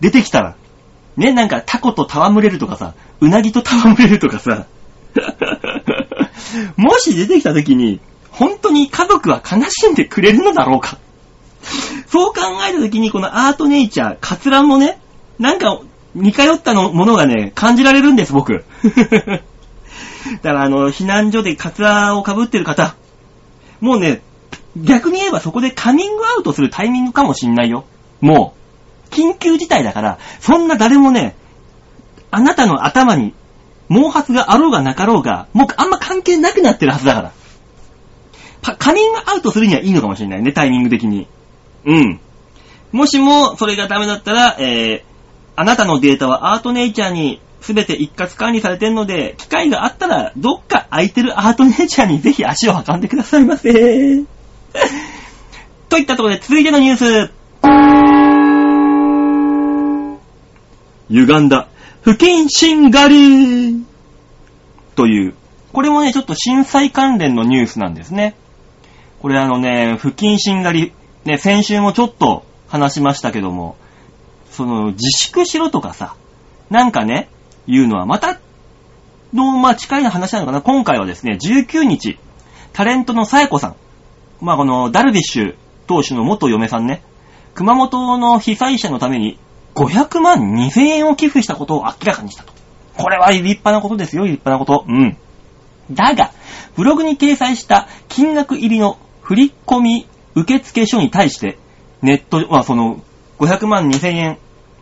[0.00, 0.56] 出てきたら、
[1.16, 4.66] ね、なんかタコと戯れるとかさ、うなぎと戯れるとかさ、
[6.76, 10.98] もし出てきた時に、本当に家族は悲しんでくれるのだろうか。
[12.08, 14.98] そう考えた時に、このアートネイチャー、カツラもね、
[15.38, 15.80] なんか
[16.14, 18.64] 似通ったのものがね、感じられるんです、僕。
[20.42, 22.96] だからあの、避難所でカツラを被ってる方、
[23.84, 24.22] もうね、
[24.78, 27.84] 逆に言えばそこでカミングアウトするタイミングかもしんないよ。
[28.22, 28.54] も
[29.10, 31.36] う、緊急事態だから、そんな誰もね、
[32.30, 33.34] あなたの頭に
[33.90, 37.30] 毛髪があろうがなかろうが、もうあんま関係なくなってるはずだか
[38.62, 38.76] ら。
[38.76, 41.28] カミングアウトするにはいいのかもしれないね、タイミング的に。
[41.84, 42.20] うん。
[42.90, 45.02] もしも、それがダメだったら、えー、
[45.56, 53.72] あなたのデータはアートネイチャーに全て一括管理されてるので、機会があったら、どっか空いてるアートネイチャーにぜひ足を運んでくださいませ。
[55.88, 57.30] といったところで、続いてのニュース。
[61.10, 61.68] 歪んだ、
[62.02, 63.84] 不謹慎狩り
[64.94, 65.34] という、
[65.72, 68.34] これもね、ちょっと震災関連のニュースなんですね。
[69.22, 70.92] これあのね、不謹慎狩り、
[71.24, 73.76] ね、先週もちょっと話しましたけども、
[74.50, 76.14] その、自粛しろとかさ、
[76.68, 77.28] なんかね、
[77.66, 78.38] 言うのはまた、
[79.34, 80.62] の、まあ、近い話なのかな。
[80.62, 82.18] 今回はですね、19日、
[82.72, 83.76] タレントのさえこさん、
[84.40, 85.54] まあ、この、ダルビッシュ
[85.86, 87.02] 投手の元嫁さんね、
[87.54, 89.38] 熊本の被災者のために、
[89.74, 92.52] 500万2000円を寄付したことを明らかにしたと。
[92.96, 94.84] これは立派なことですよ、立派なこと。
[94.88, 95.16] うん。
[95.90, 96.30] だが、
[96.76, 101.58] ブログに掲載した金額入りの振込受付書に対して、
[102.02, 103.02] ネット、まあその、
[103.40, 104.38] 500万2000円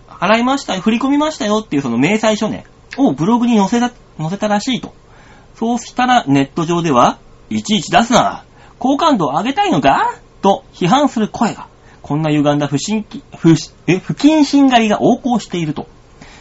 [0.09, 2.65] 払いましたよ、振り込みましたよっていうその明細書ね、
[2.99, 4.95] をブログに載せた、載せたらしいと。
[5.55, 7.19] そうしたらネット上では、
[7.51, 8.45] いちいち出すな。
[8.79, 10.15] 好感度を上げたいのか？
[10.41, 11.69] と批判する声が。
[12.03, 13.55] こんな歪んだ不審き、不、
[13.87, 15.87] え、不謹慎狩りが横行していると。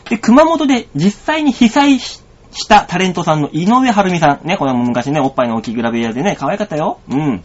[0.09, 2.21] で、熊本で実際に被災し
[2.67, 4.47] たタレントさんの井上晴美さん。
[4.47, 6.99] ね、これも昔ね、おっぱいの大きいグラビアでね、可愛かったよ。
[7.09, 7.43] うん。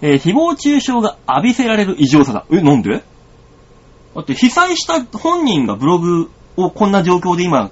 [0.00, 2.44] えー誹謗中傷が浴びせられる異常さだ。
[2.52, 3.02] え、なんで？
[4.14, 7.70] だって被災した本人がブログをこんな状況で今、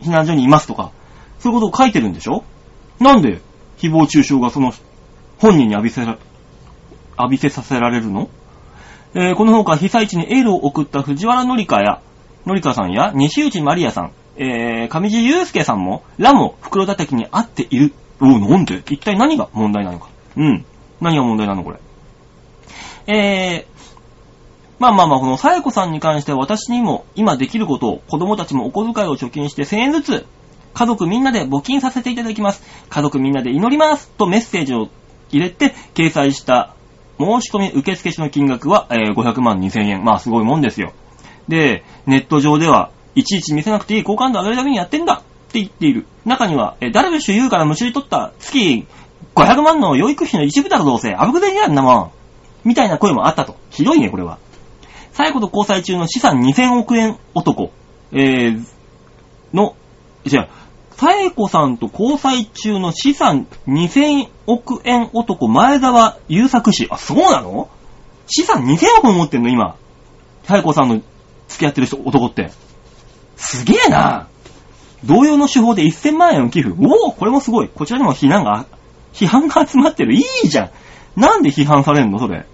[0.00, 0.90] 避難所にいますとか、
[1.38, 2.44] そういうことを書いてるんでしょ？
[2.98, 3.40] なんで
[3.78, 4.72] 誹謗中傷がその
[5.38, 6.18] 本人に浴びせら、
[7.18, 8.28] 浴びせさせられるの？
[9.14, 12.02] えーこの他被災地にエールを送った藤原紀香や、
[12.44, 17.92] 紀香さんや西内まりやさん、えー、上地雄介さんも、ラも袋叩きに合っている。
[18.20, 18.82] おなんで？
[18.86, 20.08] 一体何が問題なのか？
[20.36, 20.64] うん。
[21.00, 21.78] 何が問題なのこれ？
[23.06, 23.66] え、
[24.80, 30.26] まあまあまあ、このさやこさんに関しては私にも今できることを子供たちもお小遣いを貯金して1000円ずつ
[30.72, 32.62] 家族みんなで募金させていただきます。
[32.88, 34.88] 家族みんなで祈りますとメッセージを
[35.30, 36.74] 入れて掲載した
[37.18, 40.02] 申し込み受付書の金額は、500万2000円。
[40.02, 40.94] まあすごいもんですよ。
[41.46, 45.18] で、ネット上では、いちいち見せなくていい好感度上げるためにやってんだっ
[45.52, 46.06] て言っている。
[46.24, 48.86] 中には、えダルビッシュ有からむしり取った月
[49.34, 51.14] 500万の養育費の一部だろどうせ。
[51.14, 52.10] あぶくぜにやんなもん。
[52.64, 53.56] みたいな声もあったと。
[53.68, 54.38] ひどいね、これは。
[55.12, 57.72] 最後と交際中の資産2000億円男、
[58.12, 58.64] えー、
[59.52, 59.76] の、
[60.24, 60.48] じゃあ、
[60.92, 66.88] サエコさんと交際中の資産2000億円男、前澤友作氏。
[66.90, 67.70] あ、そうなの？
[68.26, 69.76] 資産2000億も持ってんの、今。
[70.44, 71.00] サエコさんの
[71.48, 72.50] 付き合ってる人、男って。
[73.36, 74.28] すげえな。
[75.04, 76.74] 同様の手法で1000万円を寄付。
[76.78, 77.68] おおこれもすごい。
[77.68, 78.66] こちらにも非難が、
[79.14, 80.14] 批判が集まってる。
[80.14, 80.70] いいじゃん。
[81.20, 82.46] なんで批判されんのそれ。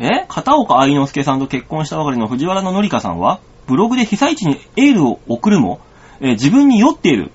[0.00, 0.24] え？
[0.28, 5.80] 片岡愛之助さんと結婚したばかりの藤原ののりかさんは、ブログで被災地にエールを送るも、
[6.20, 7.30] え自分に酔っている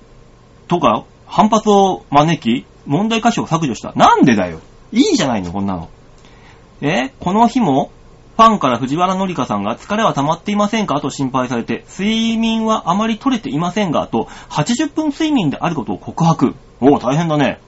[0.66, 3.92] とか、反発を招き、問題箇所を削除した。
[3.94, 4.60] なんでだよ？
[4.92, 5.88] いいじゃないの、こんなの。
[6.80, 7.12] え？
[7.20, 7.90] この日も、
[8.36, 11.00] ファンから藤原のりかさんが疲れは溜まっていませんか？
[11.00, 16.54] と心配されて、睡眠はあまり取れていませんが、と、80分睡眠であることを告白。
[16.80, 17.60] おお、大変だね。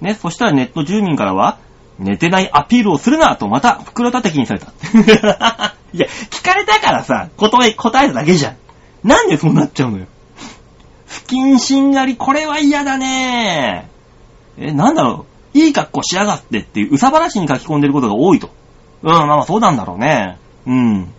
[0.00, 1.58] ね、そしたらネット住民からは、
[1.98, 4.72] 寝てないアピールをするなとまた袋叩きにされた。
[5.92, 8.56] いや、聞かれたからさ、答え、答えただけじゃん。
[9.04, 10.06] なんでそうなっちゃうのよ。
[11.06, 13.88] 不謹慎狩り、これは嫌だね
[14.58, 15.58] え、なんだろう。
[15.58, 18.50] いい格好しやがってっていう、うさばらしに書き込んでることが多いと。
[19.02, 20.38] うん、まあまあそうなんだろうね。
[20.66, 21.14] うん。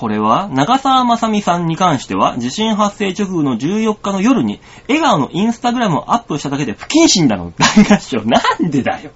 [0.00, 4.58] これは、長澤まさみさんに関しては、地震発生直後の14日の夜に、
[4.88, 8.24] 笑顔のインスタグラムをアップしただけで不謹慎だの、大合唱。
[8.24, 9.10] なんでだよ。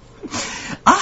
[0.83, 0.95] あ、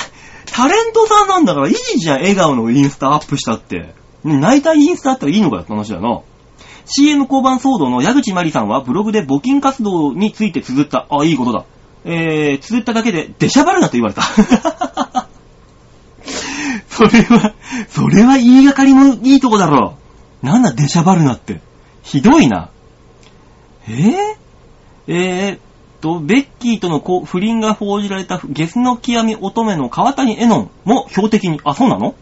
[0.45, 3.93] タレントさんなんだからいいじゃん、笑顔のインスタアップしたって。
[4.23, 6.21] 泣いたインスタあったらいいのかよって話だな。
[6.85, 11.07] CM 交番騒動の矢口まりさんはブログで募金活動について綴った。
[11.09, 11.65] あ、いいことだ。
[12.05, 15.27] えー、綴っただけで、出しゃばるなと言われた。
[16.89, 17.53] それは、
[17.89, 19.97] それは言いがかりのいいとこだろ
[20.41, 20.45] う。
[20.45, 21.61] なんだ、出しゃばるなって。
[22.03, 22.69] ひどいな。
[23.87, 23.91] え？
[23.91, 24.35] ー、
[25.07, 25.59] えーっ
[26.01, 32.15] と、ベッキーとの不倫が報じられたゲスの極み乙女の川谷絵音も標的に、あ、そうなの？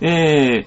[0.00, 0.66] え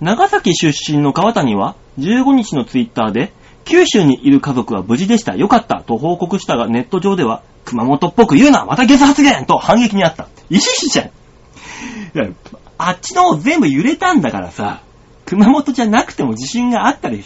[0.00, 3.32] 長崎出身の川谷は15日のツイッターで、
[3.64, 5.34] 九州にいる家族は無事でした。
[5.34, 5.82] よかった。
[5.82, 10.28] と報告したが、ネット上では、熊本っぽく言うなまたゲス発言と反撃にあった。
[10.50, 11.10] いしじゃん。
[12.78, 14.82] あっちの方全部揺れたんだからさ、
[15.24, 17.24] 熊本じゃなくても地震があったり、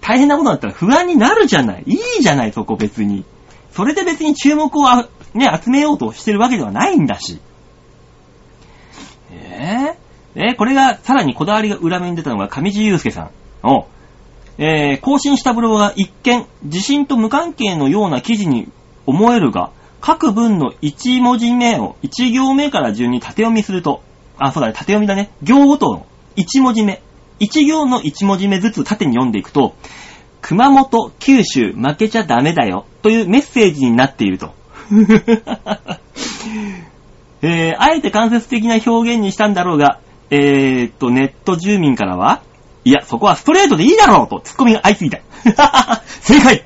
[0.00, 1.84] 大変なことだったら不安になるじゃない。
[1.86, 3.24] いいじゃない、そこ別に。
[3.72, 4.82] それで別に注目を
[5.34, 7.40] ね、集めようとしてるわけではないんだし。
[9.30, 13.30] えー、えーこれが、さらにこだわりが裏目に出たのが上地雄介さん。
[13.62, 13.86] お
[14.58, 18.68] えー更新したブログが一見、地震と無関係のような記事に
[19.06, 24.02] 思えるが、各文の1文字目を1行目から順に縦読みすると、
[24.40, 25.30] あ、そうだね、縦読みだね。
[25.42, 27.02] 行ごとの1文字目。
[27.40, 29.76] 1行の1文字目ずつ縦に読んでいくと、
[30.40, 34.54] 熊本、九州、負けちゃダメだよ、というメッセージになっていると。
[37.42, 40.00] えー、あえて間接的な表現にしたんだろうが、
[40.30, 42.42] えーっと、ネット住民からは、
[42.84, 45.20] いや、そこはストレートでいいだろうとツッコミが相次いだ。
[46.22, 46.64] 正解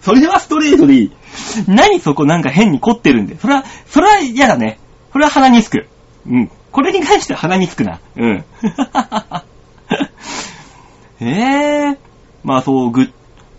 [0.00, 1.12] それはストレートでいい。
[1.68, 3.38] 何そこなんか変に凝ってるんで。
[3.38, 4.78] それは、それは嫌だね。
[5.12, 5.86] それは鼻につく。
[6.26, 6.50] うん。
[6.74, 8.00] これに関しては鼻につくな。
[8.16, 8.44] うん。
[11.20, 11.98] え えー。
[12.42, 13.12] まあそう、ぐ、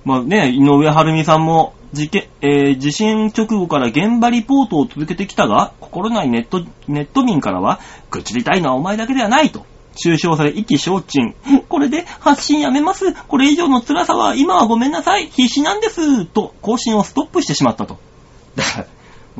[0.04, 7.80] まあね、井上晴美さんも、事件、えー地震直後から現場リポートを続けてきたが、心ないネット、ネット民からは、
[8.12, 9.66] 愚痴りたいのはお前だけではないと。
[9.96, 11.36] 中傷され、意気消沈。
[11.70, 13.14] これで発信やめます。
[13.14, 15.28] これ以上の辛さは今はごめんなさい。
[15.28, 16.26] 必死なんです。
[16.26, 17.98] と、更新をストップしてしまったと。
[18.58, 18.86] だから、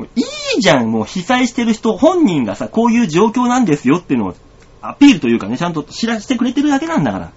[0.04, 0.20] い
[0.58, 0.90] いじゃん。
[0.90, 4.34] もう被災してる人、本人がさ、こういう状況なんですよっていうのを
[4.82, 7.32] アピールというかね、ちゃんと知らせてくれてるだけなんだから。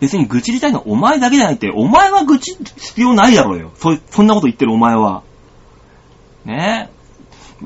[0.00, 3.70] 別に愚痴りたいのはお前だけじゃないって、お前は愚痴必要ないだろうよ。
[3.76, 5.22] そ、そんなこと言ってるお前は。
[6.44, 7.00] ねえ。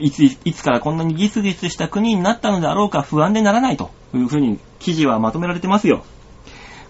[0.04, 6.04] いつ、いつからこんなにギスギスした国になったのであろうか不安でならないというふうに記事はまとめられてますよ。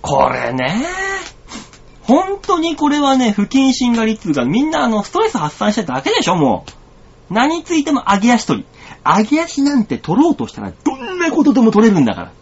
[0.01, 0.83] これね、
[2.07, 6.65] 本当にこれはね、不謹慎が率がみんなあのストレス発散しただけでしょ、も
[7.31, 7.35] う。
[7.35, 8.67] 何ついても揚げ足取り。
[9.07, 12.33] 揚げ足なんて取ろうとしたらどんなことでも取れるんだから。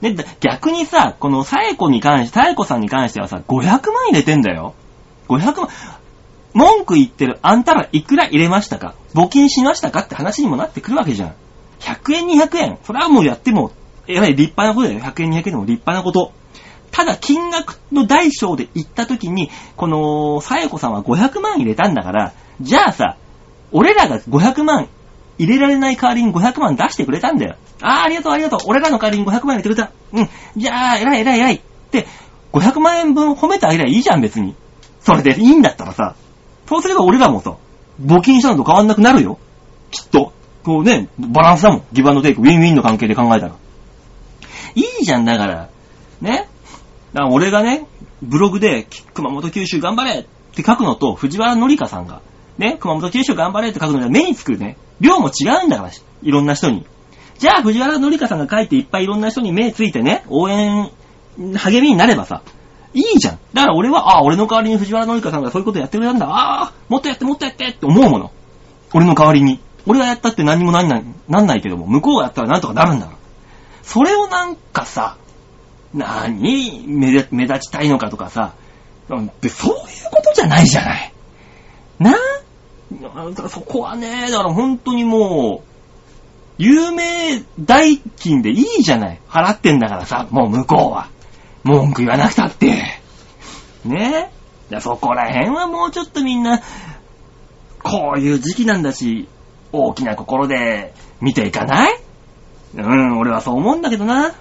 [0.00, 4.74] ね、だ逆にさ、このサエコに関して、サエコさんに関してはさ、500万入れてんだよ。
[5.28, 5.68] 500万。
[6.52, 8.94] 文句言ってるあんたらいくら入れましたか？
[9.14, 11.34] 募金しましたかって話にもなってくるわけじゃん。
[11.80, 12.78] 100円200円。
[12.82, 13.72] それはもうやっても、
[14.08, 15.00] えらい立派なことだよ。
[15.00, 16.32] 100円200円でも立派なこと。
[16.96, 22.32] ただ金額の大小で言った時に、この、サエコさんは500万入れたんだから、
[22.62, 23.16] じゃあさ、
[23.70, 24.88] 俺らが500万
[25.36, 27.56] 入れられない代わりに500万出してくれたんだよ。
[27.82, 28.60] ああ、ありがとうありがとう。
[28.64, 29.90] 俺らの代わりに500万入れてくれた。
[30.14, 30.28] うん。
[30.56, 31.54] じゃあ、偉い偉い偉い。
[31.56, 32.06] って、
[32.54, 34.54] 500万円分褒めてあげりゃいいじゃん、別に。
[35.02, 36.14] それでいいんだったらさ。
[36.66, 37.56] そうすれば俺らもさ、
[38.02, 39.38] 募金したのと変わんなくなるよ。
[39.90, 40.32] きっと。
[40.64, 41.82] こうね、バランスだもん。
[41.92, 43.52] ギブアンドテイク、ウィンウィンの関係で考えたら。
[44.74, 45.68] いいじゃん、だから。
[46.22, 46.48] ね？
[47.12, 47.86] だから俺がね、
[48.22, 52.20] ブログで、熊本九州頑張れって書くのと、藤原紀香さんが、
[52.58, 55.90] ね、熊本九州頑張れって書くので目につくね、量も違うんだから、
[56.22, 56.84] いろんな人に。
[57.38, 60.90] じゃあ、藤原紀香さんが書いていっぱいいろんな人に目ついてね、応援、
[61.54, 62.42] 励みになればさ、
[62.94, 63.38] いいじゃん。
[63.52, 66.26] だから俺は、ああ、俺の代わりに藤原紀香さんがそういうことやってくれたんだ。
[66.26, 68.32] ああ、もっとやってもっとやってって思うもの。
[68.94, 69.60] 俺の代わりに。
[69.86, 73.18] 俺がやったって何もなんない、なんないけども、向こうがやったらなんとかなるんだから。
[73.82, 75.16] それをなんかさ、
[75.94, 76.84] 何？
[76.86, 78.54] 目立目立ちたいのかとかさ、
[79.08, 81.12] そういうことじゃないじゃない。
[81.98, 82.14] な？
[83.48, 85.68] そこはね、だから本当にもう、
[86.58, 89.20] 有名代金でいいじゃない。
[89.28, 91.08] 払ってんだからさ、もう向こうは。
[91.64, 93.00] 文句言わなくたって。
[93.84, 94.30] ね？
[94.70, 96.60] じゃそこら辺はもうちょっとみんな、
[97.82, 99.28] こういう時期なんだし、
[99.72, 102.00] 大きな心で見ていかない？
[102.74, 104.34] うん、俺はそう思うんだけどな。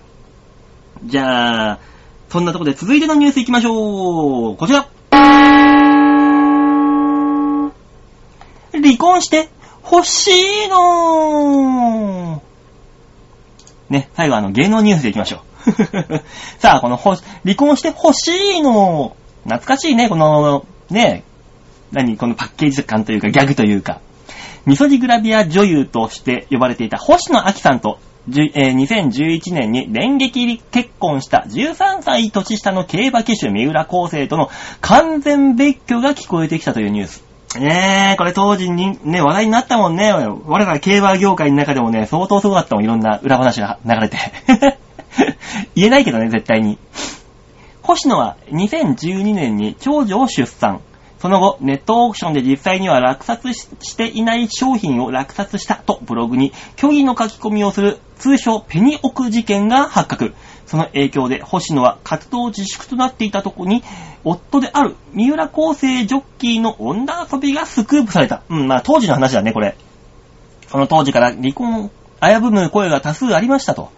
[1.06, 1.80] じゃあ、
[2.30, 4.58] そんなとこで続いてのニュース行きましょう。
[4.58, 4.88] こちら。
[8.72, 9.50] 離婚して
[9.89, 10.32] 欲し
[10.65, 12.41] いの
[13.89, 16.22] ね、最後あの芸能ニュースで行きましょう。
[16.60, 21.24] さあ、このほ離婚して欲しいの懐かしいね、この、ね、
[21.91, 24.00] 何、このパッケージ感というかギャグというか。
[24.65, 34.49] ミソジグラビア女優として呼ばれていた星野亜紀さんと、じえー2011年に連撃結婚した13歳年下の競馬騎手三浦康生との
[34.81, 37.23] 完全別居が聞こえてきたというニュース。
[37.59, 40.11] ねえ、これ当時にね、話題になったもんね。
[40.11, 44.17] 我ら競馬業界の中でもね、相当すごかったもん、いろんな裏話が流れて。
[45.75, 46.77] 言えないけどね、絶対に。
[47.81, 50.81] 星野は2012年に長女を出産。
[51.25, 60.35] その後、ネットオークションで実際には落札していない商品を落札したとブログに虚偽の書き込みをする通称ペニオク事件が発覚。
[60.67, 63.83] その影響で星野は活動自粛となっていたとこに、
[64.23, 68.43] 夫である三浦康生ジョッキーの女遊びがスクープされた。
[68.47, 69.75] うん、まあ当時の話だね、これ。
[70.67, 71.89] その当時から離婚を
[72.21, 73.89] 危ぶむ声が多数ありましたと。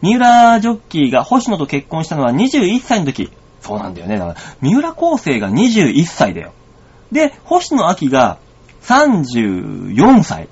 [0.00, 3.30] 三浦ジョッキーが星野と結婚したのは21歳の時。
[3.60, 4.18] そうなんだよね。
[4.18, 6.54] だから、三浦康生が21歳だよ。
[7.12, 8.38] で、星野秋が
[8.82, 10.48] 34歳。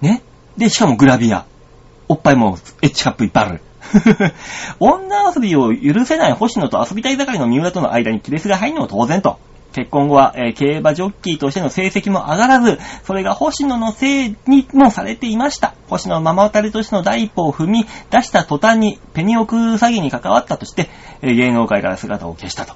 [0.00, 0.22] ね？
[0.56, 1.46] で、しかもグラビア。
[2.08, 3.60] おっぱいもエッチカップいっぱいある。
[4.80, 9.38] 女遊びを許せない星野と遊びたい盛りの三浦との間に亀裂が入るのも当然と。
[9.72, 15.74] 結婚後は、えー競馬ジョッキーとしての成績も上がらず、それが星野のせいにもされていました。
[15.88, 20.88] 星野はママタレとしての第一歩を踏み出した途端にペニオク詐欺に関わったとして、
[21.20, 22.74] えー芸能界から姿を消したと。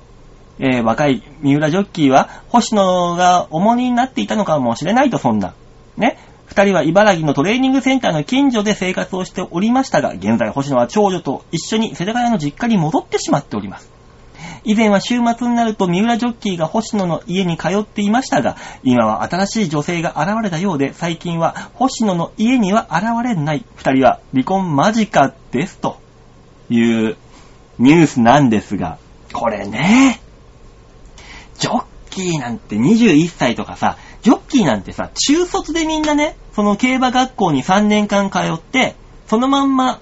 [0.61, 5.55] えー若い三浦ジョッキーは星野が重荷になっていたのかもしれないとそんな。
[5.97, 6.19] ね。
[6.45, 13.91] 二人は茨城のトレーニングセンターの近所で生活をしておりましたが、現在星野は長女と一緒に世田谷の実家に戻ってしまっております。
[14.65, 23.65] 以前は週末になると三浦ジョッキーが星野の家に通っていましたが、今は新しい女性が現れたようで、最近は星野の家には現れない。
[23.77, 25.79] 二人は離婚間近です。
[25.79, 25.99] と
[26.69, 27.17] いう
[27.79, 28.99] ニュースなんですが、
[29.33, 30.21] これね、
[31.61, 38.97] ジョッキーなんて21歳とかさ、ジョッキーなんてさ、中卒でみんなね、その競馬学校に3年間通って、
[39.27, 40.01] そのまんま、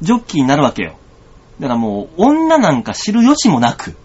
[0.00, 0.94] ジョッキーになるわけよ。
[1.60, 3.96] だからもう、女なんか知る余地もなく、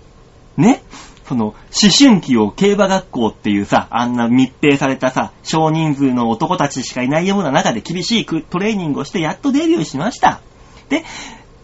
[0.58, 0.82] ね
[1.28, 1.56] その、思
[1.98, 10.40] 春期を競馬学校っていうさ、あんな密閉されたさ、少人数の男たちしかいないような中で厳しいトレーニングをしてやっとデビューしました。
[10.88, 11.04] で、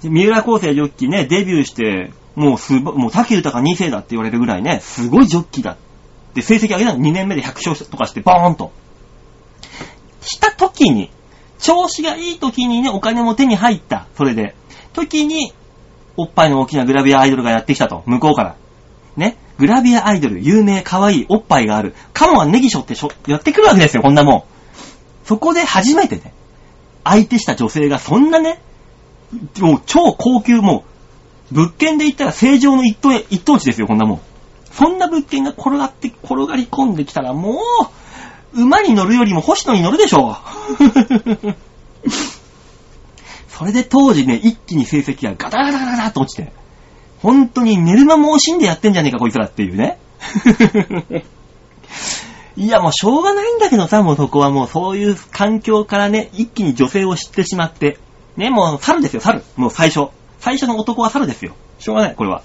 [0.04, 5.78] 三浦康生ジョッキーね、デビューして、もうすば、もう滝豊2世だって言われるぐらいね、すごいジョッキーだ。
[6.34, 8.72] で、成績上げたの2年目で100勝とかして、ボーンと。
[10.22, 11.12] した時に、
[11.60, 14.08] 調子がいい時にね、お金も手に入った。
[14.18, 14.56] それで。
[14.94, 15.54] 時に、
[16.18, 18.04] おっぱいの大きなグラビアアイドルがやってきたと。
[18.06, 18.56] 向こうから。
[19.16, 19.38] ね。
[19.58, 21.94] グラビアアイドル、有名、可愛い、おっぱいがある。
[22.14, 24.44] カモはネギショってしょ、やってくるわけですよ、こんなもん。
[25.26, 26.34] そこで初めてね、
[27.04, 28.60] 相手した女性がそんなね、
[29.60, 30.93] もう超高級、もう、
[31.54, 34.22] 物件で言ったら正常の一等一等地ですよ、こんなもん。
[34.72, 37.60] そんな物件が転がって、転がり込んできたらも
[38.54, 40.36] う、馬に乗るよりも星野に乗るでしょう。
[43.50, 46.52] それで当時ね、一気に成績がガタガタガタガタと落ちて、
[47.22, 50.00] 本当に寝る間も惜しんでやってんじゃねえか、こいつらっていうね。
[52.58, 58.00] いや、もうしょうがないんだけどさ、もうそこはもうそういう環境からね、一気に女性を知ってしまって。
[58.38, 59.44] ね、もう猿ですよ、猿。
[59.56, 60.10] もう最初。
[60.44, 61.56] 最初の男は猿ですよ。
[61.80, 62.44] しょうがない、これは。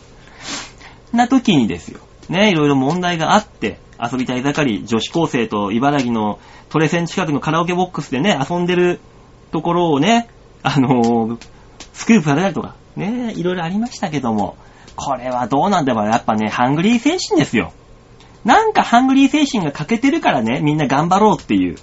[1.13, 1.99] な時にですよ。
[2.29, 6.39] ね、いろいろ問題があって、遊びたい盛り、女子高生と茨城の
[6.69, 9.01] トレセン近くのカラオケボックスでね、遊んでる
[9.51, 10.29] ところをね、
[10.63, 11.47] あのー
[11.93, 14.57] スクープされたりとか、ね、いろいろありましたけども、
[14.95, 17.73] これはどうなんだろう、やっぱね、ハングリー精神ですよ。
[18.45, 21.77] なんかハングリー精神が欠けてるからね、みんな頑張ろうっていう。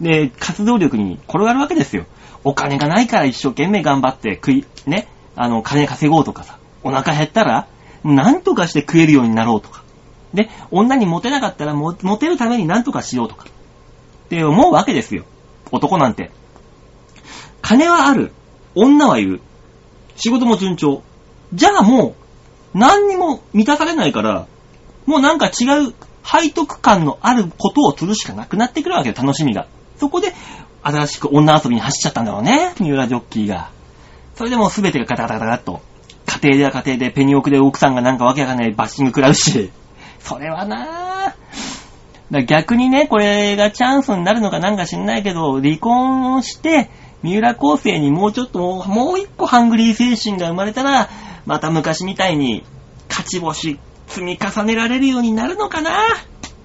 [0.00, 2.06] で、活動力に転がるわけですよ。
[2.42, 7.66] お金がないから一生懸命頑張って食い、ね、あの、金稼ごうとかさ、お腹減ったら、
[8.04, 9.82] なんとかして食えるようになろうとか。
[10.34, 13.46] で、女にモテなかったらモモテるためになんとかしようとか。
[13.46, 15.24] って思うわけですよ。
[15.70, 16.30] 男なんて。
[17.60, 18.32] 金はある。
[18.74, 19.40] 女はいる。
[20.16, 21.02] 仕事も順調。
[21.52, 22.14] じゃあも
[22.74, 24.46] う、何にも満たされないから、
[25.06, 29.66] もうなんか違う背徳感のあることをするしかなくなってくるわけよ、楽しみが。
[29.98, 30.32] そこで、
[30.82, 33.70] 新しく女遊びに走っちゃったんだろうね、三浦ジョッキーが。
[34.34, 35.82] それでもう全てがガタガタガタガタと。
[36.26, 39.70] 家庭では家庭でペニオクで奥さんがなんかわけわかんないバッシング食らうし。
[40.20, 42.44] それはなぁ。
[42.46, 46.88] 逆にね、これがチャンスになるのかなんか知んないけど、離婚をして、
[47.22, 51.10] 三浦康生にもうちょっともう、もう一個ハングリー精神が生まれたら、
[51.44, 52.64] また昔みたいに
[53.08, 56.04] 勝ち星積み重ねられるようになるのかな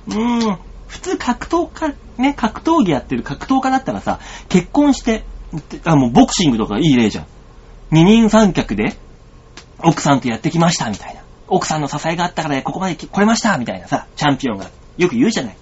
[0.08, 0.60] うーん。
[0.88, 5.24] 普通格闘家、ね、格闘技やってる格闘家だったらさ、結婚して、
[5.84, 7.26] あ、もうボクシングとかいい例じゃん。
[7.92, 8.96] 二人三脚で、
[9.80, 11.22] 奥さんとやってきました、みたいな。
[11.48, 14.70] 奥さんの支えがあったからここまで来れました、みたいなさ、チャンピオンが。
[14.98, 15.58] よく言うじゃない。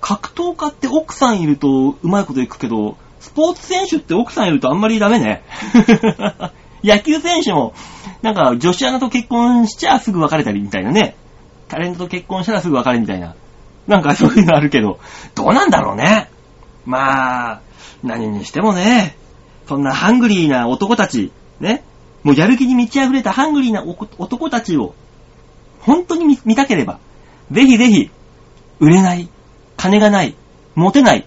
[0.00, 5.42] 格闘家って奥さんいるとうまいこといくけど、スポーツ選手って奥さんいるとあんまりダメね。
[6.84, 7.72] 野球選手も、
[8.20, 11.16] なんか女子アナと結婚しちゃすぐ別れたりみたいなね。
[11.68, 13.34] タレントと結婚したらすぐ別れみたいな。
[13.86, 14.98] なんかそういうのあるけど、
[15.34, 16.28] どうなんだろうね。
[16.84, 17.60] まあ、
[18.02, 19.16] 何にしてもね、
[19.66, 21.84] そんなハングリーな男たち、ね、
[22.22, 24.94] もうやる気に満ち溢れたハングリーな男たちを、
[25.80, 26.98] 本当に見たければ、
[27.50, 28.10] ぜひぜひ、
[28.80, 29.28] 売れない、
[29.76, 30.34] 金がない、
[30.74, 31.26] モテない、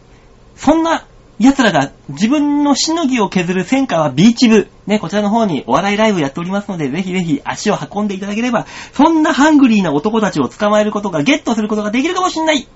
[0.56, 1.06] そんな
[1.40, 4.68] 奴らが自分のしのぎを削る戦火はビーチ部。
[4.88, 12.68] ね、こちらの方にお笑いライブやっておりますので、ぜひぜひ足を運んでいただければ、そんなハングリーな男たちを捕まえることが、ゲットすることができるかもしんない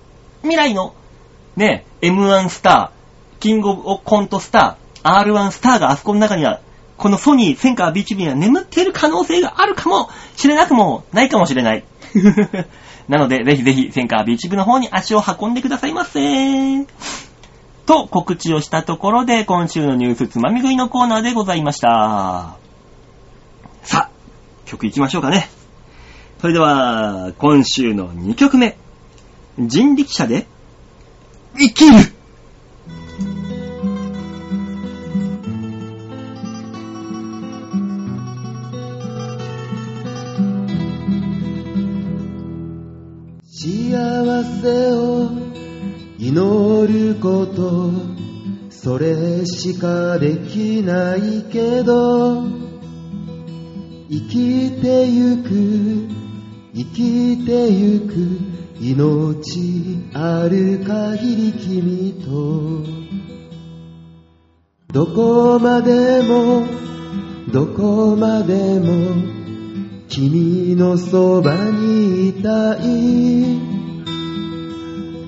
[0.41, 0.93] 未来の、
[1.55, 6.61] ね、M1 スター、キングオブコントスター、R1 スターがあそこの中には、
[6.97, 11.83] このソニー、センカービーチ部には眠っている可能性があるかもしれなくもないかもしれない。
[13.09, 16.85] なので、ぜひぜひ、センカービーチ部の方に足を運んでくださいませ。
[17.85, 22.55] と告知をしたところで、今週のニュースつまみ食いのコーナーでございました。
[23.83, 24.09] さあ、
[24.65, 25.49] 曲行きましょうかね。
[26.39, 28.77] それでは、今週の2曲目。
[29.57, 30.47] 人力車で、
[31.57, 32.13] 生きる
[44.61, 45.31] 幸せを
[46.19, 47.91] 祈ること
[48.69, 52.43] それしかできないけど
[54.07, 55.49] 生きてゆく
[56.75, 63.01] 生きてゆく命ある限り君と。
[64.91, 66.65] どこまでも
[67.51, 69.15] どこまでも
[70.09, 73.80] 君のそばにいたい。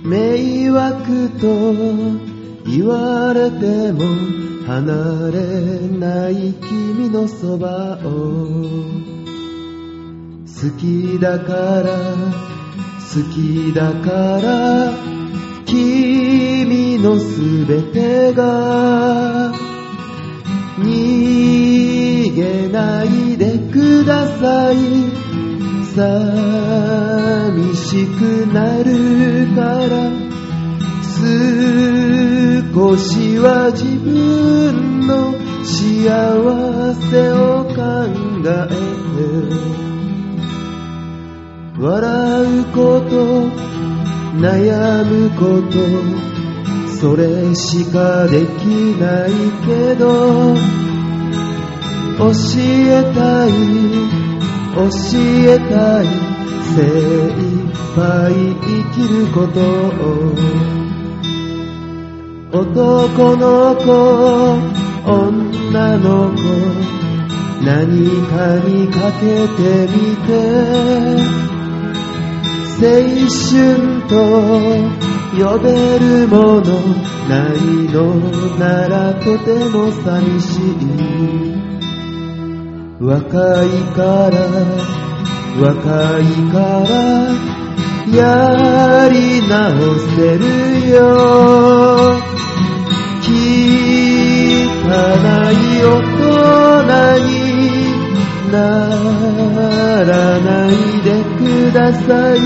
[0.03, 1.73] 迷惑と
[2.69, 4.03] 言われても
[4.67, 5.39] 離れ
[5.97, 9.13] ない君のそばを。
[10.45, 11.97] 好きだから
[12.99, 14.93] 好きだから
[15.65, 19.53] 君のすべてが。
[20.79, 24.75] 逃げないでください。
[25.95, 30.23] 寂しくなるから
[32.73, 35.33] 少しは自分の
[35.63, 37.75] 幸せを考
[38.43, 38.73] え
[39.13, 39.21] て
[41.79, 41.89] 笑
[42.59, 43.13] うこと
[44.39, 45.77] 悩むこと
[46.99, 48.65] それしかでき
[48.99, 49.31] ない
[49.65, 50.55] けど
[52.17, 54.22] 教えたい
[54.75, 56.05] 教えたい
[56.73, 56.81] 精
[57.29, 57.41] 一
[57.95, 58.01] 杯
[58.55, 60.33] 生きることを
[62.51, 63.85] 男の子
[65.05, 66.41] 女の子
[67.63, 67.69] 何
[68.27, 68.33] か
[68.67, 69.95] にかけてみ
[70.25, 70.27] て
[72.79, 72.81] 青
[73.29, 73.53] 春
[74.09, 74.11] と
[75.37, 75.65] 呼べ
[75.99, 76.65] るもの
[77.29, 77.55] ない
[77.93, 77.95] の
[78.57, 81.52] ならとても寂しい
[83.05, 83.19] 若
[83.65, 84.39] いから
[85.59, 86.23] 若い
[86.53, 86.55] か
[86.87, 86.89] ら
[88.15, 89.51] やり直
[90.15, 91.01] せるよ。
[93.21, 93.27] 汚
[95.51, 97.29] い大人に
[98.53, 98.55] な
[100.05, 100.73] らない
[101.03, 101.41] でく
[101.73, 102.39] ださい。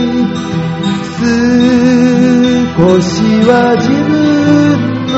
[2.78, 3.06] 少し
[3.46, 4.18] は自分
[5.08, 5.16] の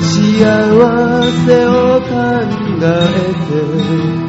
[0.00, 0.06] 幸
[1.44, 1.68] せを
[2.02, 2.14] 考
[2.82, 2.84] え
[4.20, 4.25] て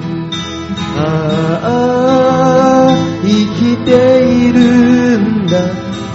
[0.97, 3.89] ああ生きて
[4.47, 4.59] いる
[5.19, 5.53] んだ。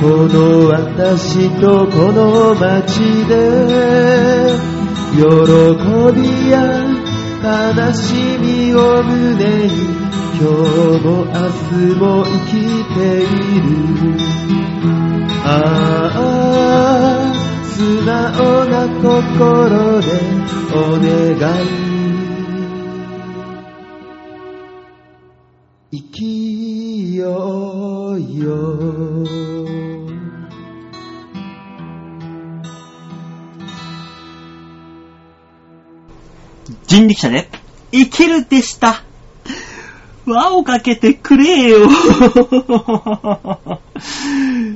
[0.01, 4.73] この私とこの街で。
[5.13, 6.57] 喜びや
[7.43, 9.73] 悲しみを胸に
[10.41, 10.51] 今日
[11.05, 11.33] も明
[11.69, 12.51] 日も生き
[12.95, 13.27] てい
[13.61, 13.67] る。
[15.45, 15.47] あ
[16.15, 16.19] あ
[17.65, 17.75] 素
[18.07, 20.07] 直な心で
[20.75, 21.07] お願
[21.63, 21.92] い。
[28.19, 29.27] よ
[36.87, 37.49] 人力車で、
[37.91, 39.03] 生きるでした。
[40.27, 41.89] 輪をかけてくれよ。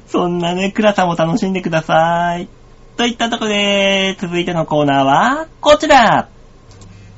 [0.08, 2.48] そんなね、暗さも楽しんでください。
[2.96, 6.28] といったとこで、続いてのコーナーは、こちら。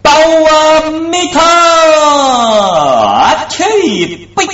[0.02, 4.46] パワーメーターあっちいぽい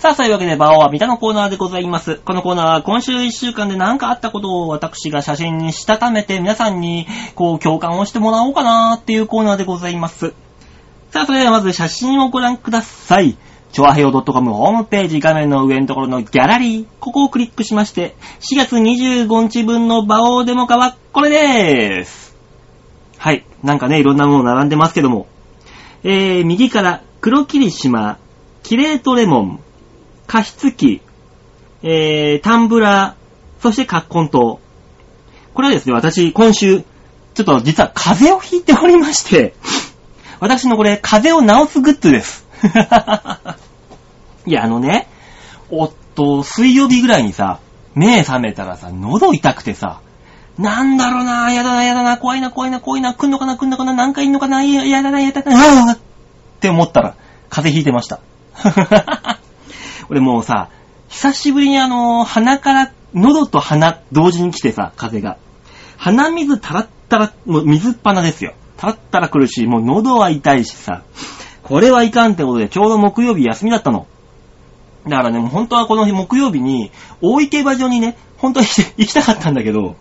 [0.00, 2.22] さあ、そういうわけで、バオは三田のコーナーでございます。
[2.24, 10.32] このコーナーは今週1週間で何かあったことを私が写真にしたためて皆さんにこう共感をしてもらおうかなーっていうコーナーでございます。
[11.10, 13.36] さあ、それではまず写真をご覧ください。
[13.72, 22.34] チョアヘヨ .com ホームページ画面の上のところのギャラリー、ここをクリックしまして、4月25日分のバオデモカはこれでーす。
[23.18, 23.44] はい。
[23.62, 25.26] なんかね、いろんなもの並んでますけども。
[26.04, 28.16] えー、右から黒霧島、
[28.62, 29.60] キレートレモン、
[30.30, 31.02] 加湿器、
[31.82, 34.60] えー、タンブラー、そしてカッコン糖。
[35.54, 36.82] これはですね、私、今週、
[37.34, 39.54] ちょっと実は風邪をひいておりまして、
[40.38, 42.46] 私のこれ、風邪を治すグッズです。
[44.46, 45.08] いや、あのね、
[45.68, 47.58] おっと、水曜日ぐらいにさ、
[47.96, 49.98] 目覚めたらさ、喉痛くてさ、
[50.58, 55.98] なんだろうな、やだな、やだな、怖いな、怖いな、怖いな、来んのかな、来んのかな、なんかいんのかな、ややだな、やだな、あーっ
[56.60, 57.16] て思ったら、
[57.48, 58.20] 風邪ひいてました。
[60.10, 60.68] 俺もうさ、
[61.08, 65.38] 久しぶりにあの、鼻から、喉と鼻同時に来てさ、風が。
[65.96, 68.54] 鼻水たらったら、もう水っ鼻ですよ。
[68.76, 71.04] たらったら来るし、もう喉は痛いしさ、
[71.62, 74.08] これはいかんってことで、ちょうど木曜日休みだったの。
[75.04, 76.90] だからね、もう本当はこの日木曜日に、
[77.20, 78.66] 大井競馬場にね、本当は
[78.98, 79.94] 行きたかったんだけど、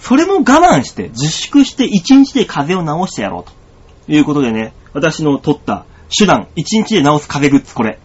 [0.00, 3.52] それも我慢して、自粛して1日で風邪を治してやろうと。
[4.12, 5.86] いうことでね、私の取った
[6.16, 8.00] 手段、1日で治す風邪グッズ、これ。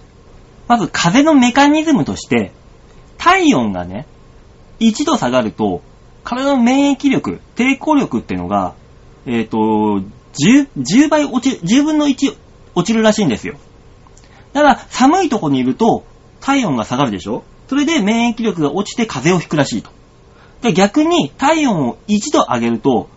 [0.69, 2.51] まず風のメカニズムとして、
[3.17, 4.05] 体温がね、
[4.79, 5.81] 1度下がると、
[6.23, 8.75] 体の免疫力、抵抗力っていうのが、
[9.25, 12.37] えっ、と、10、10倍落ちる、10分の1
[12.75, 13.55] 落ちるらしいんですよ。
[14.53, 16.05] だから、寒いとこにいると、
[16.39, 17.43] 体温が下がるでしょ？
[17.67, 19.89] それで免疫力が落ちて風邪をひくらしいと。
[20.61, 23.09] で、逆に体温を1度上げると、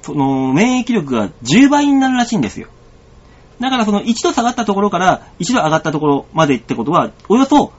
[0.00, 2.68] その免疫力が10倍になるらしいんですよ。
[3.60, 7.72] だからその1度下がったところから1度上がったところまでってことは、およそ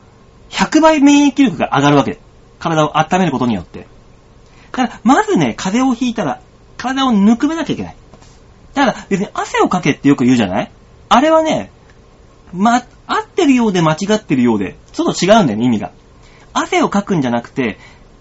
[0.50, 2.20] 100倍免疫力が上がるわけ。
[2.60, 3.88] 体を温めることによって。
[4.72, 6.42] だから、まずね、風邪をひいたら、
[6.78, 7.96] 体をぬくめなきゃいけない。
[8.74, 10.72] だから、別に汗をかけってよく言うじゃない？
[11.10, 11.72] あれはね、
[12.54, 15.92] ま、合ってるようで間違ってるようで、ちょっと違うんだよね、意味が。
[16.54, 17.78] 汗をかくんじゃなくて、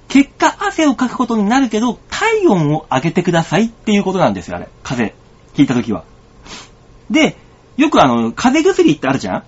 [0.08, 4.68] 結果汗をかくことになるけど、体温を上げてくださいっていうことなんですよ、あれ。
[4.82, 5.26] 風邪。
[5.54, 6.04] ひいたときは。
[7.10, 7.36] で、
[7.76, 9.44] よくあの、風邪薬ってあるじゃん？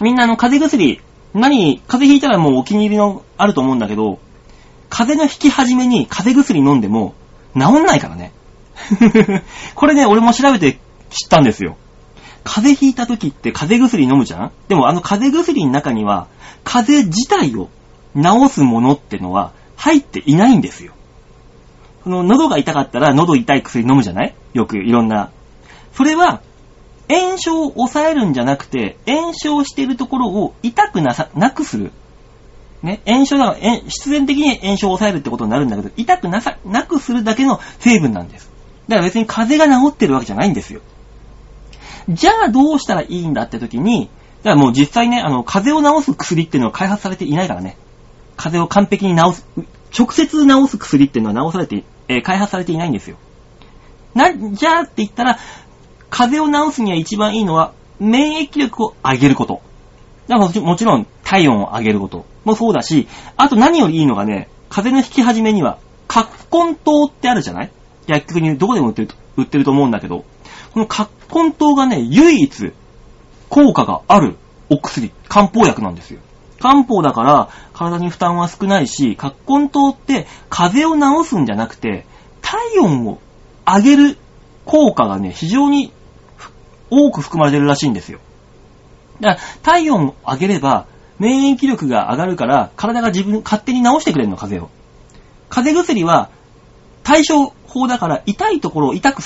[0.00, 1.00] みんなあの、風邪薬、
[1.34, 4.18] 何、風邪ひいたらもうお気に入りのあると思うんだけど、
[4.88, 7.14] 風邪の引き始めに風邪薬飲んでも
[7.54, 8.32] 治んないからね。
[9.74, 10.78] これね、俺も調べて
[11.10, 11.76] 知ったんですよ。
[12.44, 14.52] 風邪ひいた時って風邪薬飲むじゃん？
[14.68, 16.26] でもあの風邪薬の中には、
[16.64, 17.68] 風邪自体を
[18.14, 20.92] 治すものってのは入っていないんですよ。
[22.04, 24.34] その喉が痛かったら喉痛い薬飲むじゃない？
[24.54, 25.30] よくいろんな。
[25.94, 26.40] それは
[27.08, 31.92] 炎症を抑えるんじゃなくて、炎症しているところを痛くなさ、なくする。
[32.82, 38.50] ね、炎症だから、え必然的に炎症を抑えるってことになるんだけど、痛くなさ、なくするだけの成分なんです。
[38.88, 40.80] だから別に風邪が治ってるわけじゃないんですよ。
[42.08, 44.08] じゃあどうしたらいいんだって時に、
[44.42, 47.76] だからもう実際ね、あの、風邪を治す薬っていうのは開発されていないからね。
[48.36, 49.46] 風邪を完璧に治す、
[49.98, 53.16] 直接治す薬っていうのは治されて、えー開発されていないんですよ。
[54.14, 55.38] な、じゃあって言ったら、
[56.16, 59.60] 風邪を治すには一番いいのは、免疫力を上げること。
[60.28, 63.06] だからもちろん、体温を上げることもそうだし、
[63.36, 65.76] あと何よりいいのがね、風邪の引き始めには、
[66.08, 67.70] 葛根糖ってあるじゃない？
[68.06, 70.24] 薬局にどこでも売ってると売ってると思うんだけど、
[70.72, 72.72] この葛根糖がね、唯一
[73.50, 74.38] 効果がある
[74.70, 76.22] お薬、漢方薬なんですよ。
[76.60, 82.06] 漢方だから体に負担は少ないし、葛根糖って風邪を治すんじゃなくて、
[82.40, 83.18] 体温を
[83.66, 84.18] 上げる
[84.64, 85.92] 効果がね、非常に
[86.90, 88.18] 多く含まれてるらしいんですよ。
[89.20, 90.86] だから、体温を上げれば、
[91.18, 94.70] 免疫力が上がるから、体が自分、勝手に治してくれるの、風邪を。
[95.48, 96.30] 風邪薬は、
[97.02, 99.22] 対処法だから、痛いところを痛く、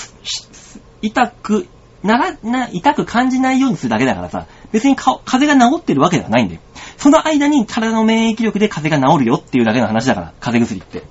[1.01, 1.67] 痛く、
[2.03, 6.61] なら、な、痛く感じないようにするだけだからさ、別にか風邪が治ってるわけではないんだよ。
[6.97, 11.07] その間に体の免疫力で風邪が治るよっていうだけの話だから、風邪薬って。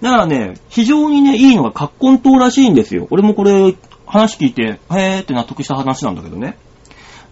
[0.00, 3.08] だからね、非常にね、いいのが葛根糖らしいんですよ。
[3.10, 3.74] 俺もこれ、
[4.06, 6.56] 話聞いて、へーって納得した話なんだけどね。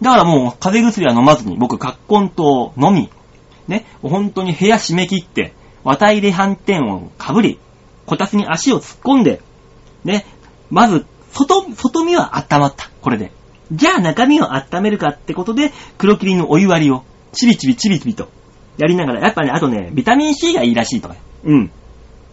[0.02, 3.10] だからもう、風邪薬は飲まずに、僕、葛根糖のみ、
[3.68, 5.54] ね、本当に部屋閉め切って、
[5.84, 7.58] 綿入れ斑点をかぶり、
[8.06, 9.40] こたつに足を突っ込んで、
[10.04, 10.26] ね、
[10.70, 12.90] まず、外、外身は温まった。
[13.00, 13.32] これで。
[13.72, 18.28] じゃあ中身を温めるかってことで、黒霧のお湯割りを、ちびちびちびちびと、
[18.76, 21.20] やりながら、やっぱね、あとね、ビタミン C がいいらしいとかね。
[21.44, 21.70] うん。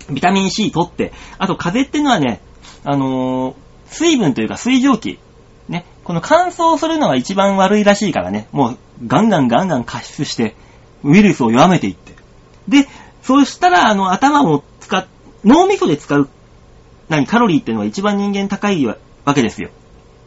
[0.10, 2.42] ビタミン C 取って、あと風邪ってのはね、
[2.84, 3.54] あのー
[3.92, 5.20] 水分というか水蒸気。
[5.68, 10.56] ね、この乾燥するのが一番悪いらしいからね、もうガンガンガンガン加湿して、
[11.04, 12.14] ウイルスを弱めていって。
[12.68, 12.88] で、
[13.22, 15.06] そうしたら、あの、頭を使っ、
[15.46, 16.30] 脳みそで使う、
[17.10, 18.98] 何、カロリーっていうのが一番人間高いわ
[19.34, 19.70] けですよ。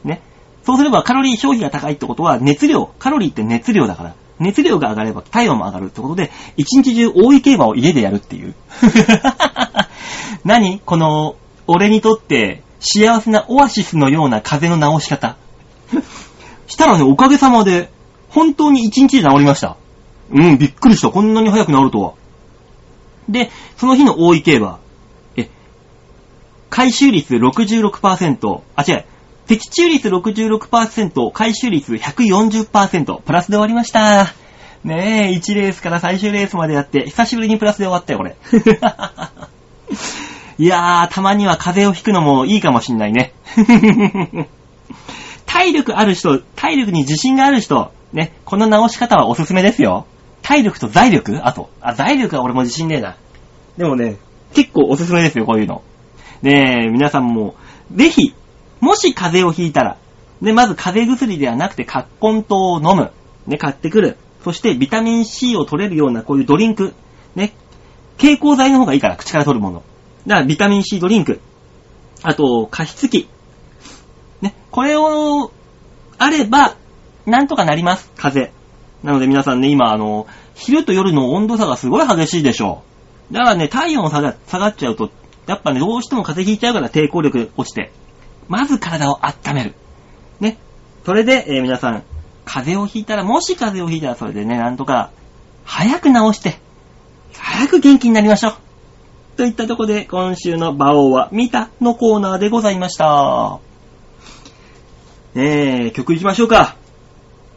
[0.04, 0.22] ね。
[0.64, 8.54] そうすればカロリー消費が高いってことは熱量、カロリーって熱量だから、熱量が上がれば体温も上がるってことで、一日中大井競馬を家でやるっていう。
[10.44, 10.80] 何？
[10.80, 11.36] この、
[11.66, 15.37] 俺にとって幸せなオアシスのような風の治し方。
[16.68, 17.91] したらね、おかげさまで、
[18.28, 19.76] 本当に一日で治りました。
[20.30, 21.11] うん、びっくりした。
[21.11, 22.12] こんなに早く治るとは。
[23.28, 24.78] で、その日の大井競馬、
[25.37, 25.49] え、
[26.68, 29.05] 回収率66%、あ、違う、
[29.47, 34.26] 的中率66%、回収率140%、プラスで終わりました。
[34.82, 38.37] ねえ、1レースから最終レースまでやって、久しぶりにプラスで終わったよ、これ。
[40.59, 43.32] いやー、たまには風邪をひくのもいいかもしんないね。
[45.46, 50.07] 体力ある人、体力に自信がある人、ね、この直し方はおすすめですよ。
[50.42, 51.40] 体力と財力？
[51.44, 51.70] あと。
[51.80, 53.16] あ、財力は俺も自信ねえな。
[53.76, 54.16] でもね、
[54.52, 55.82] 結構おすすめですよ、こういうの。
[56.42, 57.55] ねえ、皆さんも、
[57.92, 58.34] ぜひ、
[58.80, 59.96] もし風邪をひいたら、
[60.40, 63.11] ね、まず風邪薬ではなくて、カッコン糖を飲む。
[63.46, 64.16] ね、買ってくる。
[64.44, 66.94] そして、ビタミン C を取れるようなこういうドリンク。
[67.34, 67.55] ね、
[68.16, 69.82] 蛍光剤の方がいいから、口から取るもの。
[70.26, 71.40] だから、ビタミン C ドリンク。
[72.22, 73.28] あと、加湿器。
[74.40, 75.52] ね、これを、
[76.18, 76.76] あれば、
[77.26, 78.64] なんとかなります、風邪。
[79.02, 82.82] なので皆さんね、今、あの、昼と夜の温度差がすごい激しいでしょ
[83.30, 83.34] う。
[83.34, 85.10] だからね、体温下が下がっちゃうと、
[85.46, 87.92] やっぱね、どうしても風邪ひいちゃうから抵抗力落ちて。
[88.48, 89.74] まず体を温める。
[90.40, 90.58] ね。
[91.04, 92.02] それで、えー皆さん、
[92.44, 95.10] 風邪をひいたら、もし風邪をひいたらそれでね、なんとか、
[95.64, 96.58] 早く治して、
[97.32, 98.54] 早く元気になりましょう。
[99.37, 103.59] といったとこで、今週の馬王は見たのコーナーでございました。
[105.35, 106.76] えー、曲いきましょうか。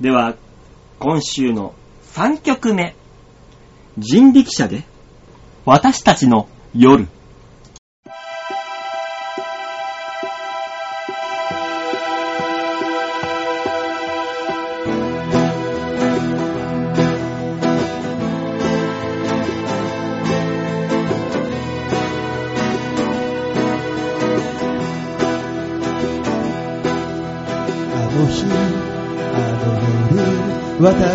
[0.01, 0.35] では、
[0.99, 1.75] 今週の
[2.13, 2.95] 3曲目。
[3.97, 4.85] 人力車で、
[5.65, 7.07] 私たちの夜。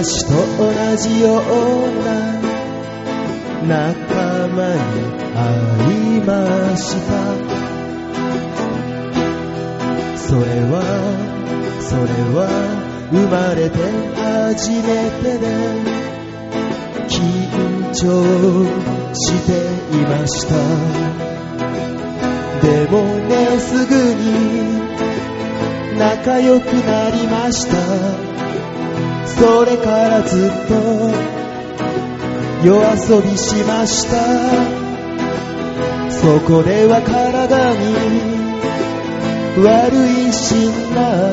[0.02, 1.42] 私と同じよう
[2.02, 2.10] な
[3.68, 4.82] 仲間に
[5.32, 5.38] 会
[6.16, 7.08] いました。
[10.18, 10.40] それ
[10.72, 10.82] は
[11.80, 12.02] それ
[12.34, 12.50] は
[13.12, 13.78] 生まれて
[14.18, 14.82] 初め
[15.22, 15.46] てで
[17.06, 17.14] 緊
[17.92, 18.02] 張
[19.14, 19.54] して
[19.96, 20.56] いました。
[22.60, 22.96] でも
[23.28, 23.30] ね
[23.60, 24.26] すぐに
[25.96, 28.31] 仲良くなりました。
[29.42, 30.74] それからずっと
[32.64, 34.14] 夜遊びしました。
[36.12, 37.82] そこでは体に
[39.64, 41.32] 悪いシナ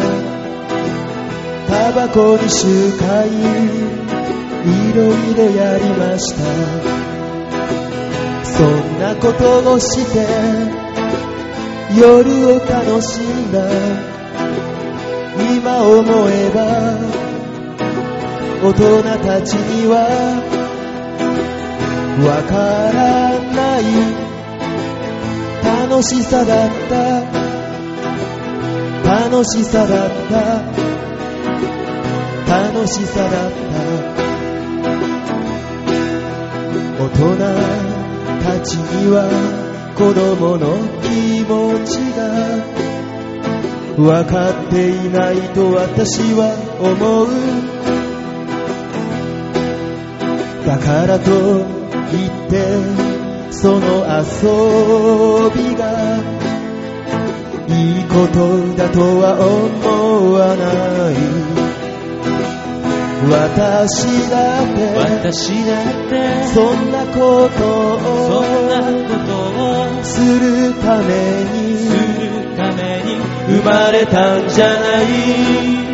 [1.67, 3.31] タバコに集会い
[4.95, 6.41] ろいろやりました。
[8.43, 10.25] そんなことをして
[11.95, 12.09] 夜
[12.55, 13.69] を楽しんだ。
[15.37, 17.08] 今思えば
[18.61, 19.95] 大人たちには
[22.25, 22.57] わか
[22.91, 23.83] らない
[25.87, 27.21] 楽しさだった
[29.09, 30.89] 楽しさだった
[32.49, 33.59] 楽しさだった。
[36.99, 37.37] 大人
[38.43, 39.23] たちには
[39.95, 41.07] 子供の気
[41.47, 42.19] 持ちが
[43.95, 46.51] 分かっていないと私は
[46.81, 47.78] 思う。
[50.69, 52.61] だからといって
[53.49, 55.81] その遊びが
[57.67, 61.15] いいことだとは思わない。
[63.31, 67.57] 私だって私だってそんなこと
[68.29, 69.29] そんなをこと
[69.99, 71.09] をするため
[71.73, 71.89] すに
[72.29, 73.17] るために
[73.57, 75.09] 生まれたんじゃない。
[75.73, 75.88] 生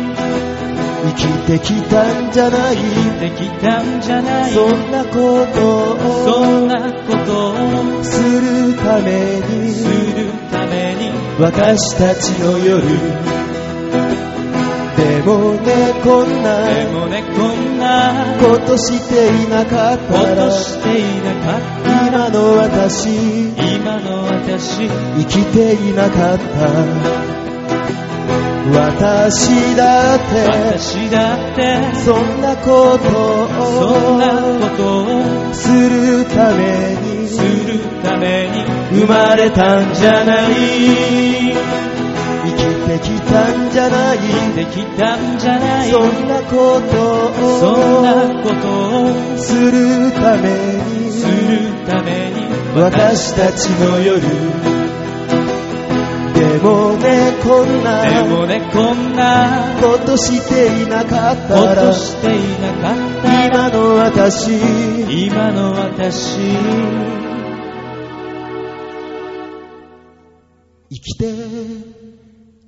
[1.16, 2.76] きてきたんじゃない？
[3.20, 4.52] できたんじゃない？
[4.52, 5.96] そんなことを。
[6.24, 8.04] そんなことを。
[8.04, 11.10] するためすにるために。
[11.40, 12.82] 私たちの夜。
[14.96, 16.48] でもねこんでな
[16.90, 18.36] もねこんな。
[18.40, 20.48] ことしていなかっこたら。
[20.48, 22.06] としていなかった。
[22.08, 23.50] 今の私。
[23.50, 24.88] 今の私。
[24.88, 27.35] 生きていなかった
[28.72, 38.64] 私だって私だってそんなことそんなをことをするためにするために
[39.00, 41.56] 生まれたんじゃない。
[42.46, 44.18] 生きてきたんじゃない。
[44.54, 45.90] できたんじゃない。
[45.90, 50.50] そんなことそんなをことをするため
[51.00, 51.32] にする
[51.86, 54.85] ために私たちの夜
[56.56, 64.52] でもねこんでなもねこんなことしていなかっこたらとしていなかった今の私
[65.26, 66.38] 今の私
[70.88, 71.26] 生きて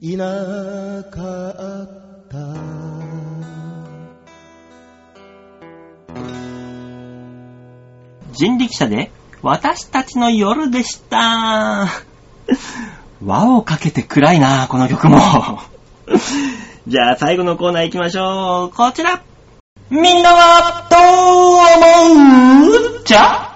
[0.03, 1.51] いなか
[1.83, 2.69] った
[8.33, 9.11] 人力車で、
[9.43, 11.89] 私たちの夜でした。
[13.25, 15.19] 輪をかけて暗いな、この曲も。
[16.87, 18.77] じゃあ最後のコーナー行きましょう。
[18.77, 19.21] こちら。
[19.91, 21.01] みんなはどう
[22.65, 23.03] 思う？
[23.05, 23.49] じゃ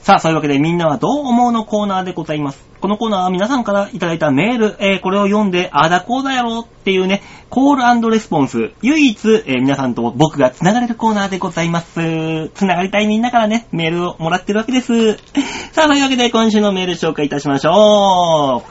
[0.00, 2.64] さあ、そういうわけでみんなはどう思うのコーナーでございます。
[2.80, 12.48] このコーナーは皆さんからいただいたメール、えーこれを読んで、ああだこうだやろうっていうね、コールレスポンス、唯一、えー皆さんと僕が繋がれるコーナーでございます。
[12.54, 15.16] 繋がりたいみんなからね、メールをもらってるわけです。
[15.72, 18.64] さあ、というわけで今週のメール紹介いたしましょ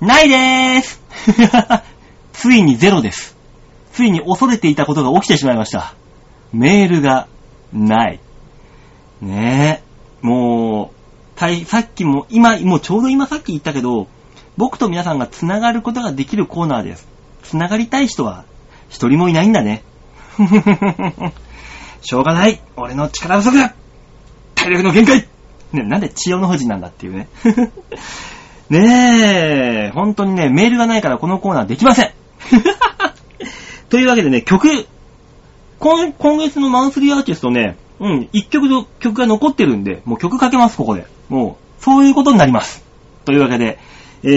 [0.00, 0.04] う。
[0.04, 1.02] ないでーす
[2.34, 3.36] ついにゼロです。
[3.92, 5.94] ついに恐れていたことが起きてしまいました。
[6.52, 7.28] メールが
[7.72, 8.20] ない。
[9.22, 10.26] ねえ。
[10.26, 10.90] も
[11.38, 14.08] う、さっきも、今、もうちょうど今さっき言ったけど、
[14.56, 17.15] 僕と皆さんが繋がることができるコーナーです。
[17.46, 18.44] 繋がりたい人は、
[18.88, 19.82] 一人もいないんだね。
[22.02, 22.60] しょうがない。
[22.76, 23.74] 俺の力不足だ
[24.54, 25.26] 体力の限界
[25.72, 27.28] ね、なんで千代の富士なんだっていうね。
[28.70, 32.10] ねえ、本当にね、メールがないからこのコーナーできません。
[33.90, 34.86] というわけでね、曲、
[35.78, 41.06] 今今月のマンスリーアーティストね、うん、一曲の曲が残ってるんで、もう曲かけます、ここで。
[41.28, 42.84] もう、そういうことになります。
[43.24, 43.78] というわけで、
[44.22, 44.28] え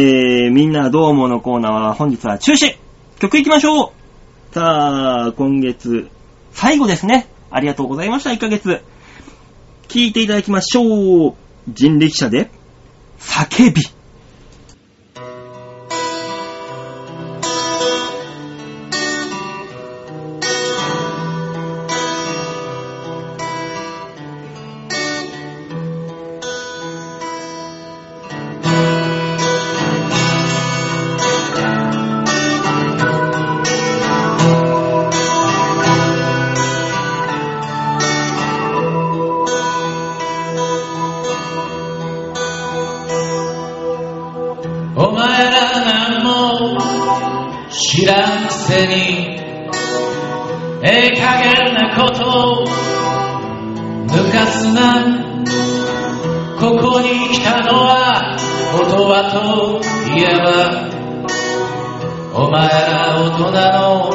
[0.49, 2.78] ー、みんなどう思うのコーナーは本日は中止
[3.20, 6.07] 曲行きましょうさあ、今月、
[6.51, 7.28] 最後ですね。
[7.51, 8.82] ありがとうございました、1ヶ月。
[9.89, 11.36] 聴いていただきましょう。
[11.67, 12.49] 人力車で、
[13.20, 13.82] 叫び。
[48.70, 48.93] せに
[50.84, 52.67] ええ加減なことを
[54.07, 55.30] 抜かすな。
[56.59, 58.38] ここに来たのは
[58.74, 59.82] 元はと
[60.13, 60.49] いえば
[62.38, 63.49] お前ら大人
[63.80, 64.11] の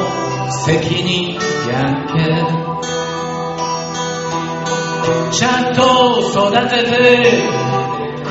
[0.51, 1.33] 責任
[1.67, 2.13] やんけ
[5.31, 5.81] ちゃんと
[6.21, 6.33] 育
[6.69, 6.93] てて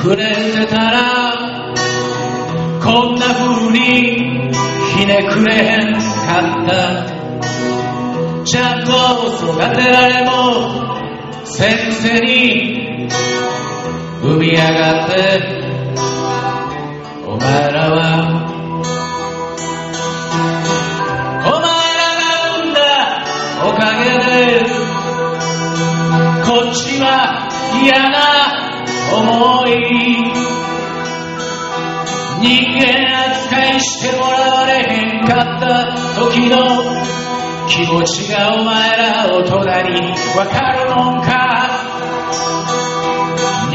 [0.01, 1.24] くれてたら
[6.67, 8.91] ちゃんと
[9.35, 13.07] 育てられもせんせに
[14.21, 15.54] 産み上がって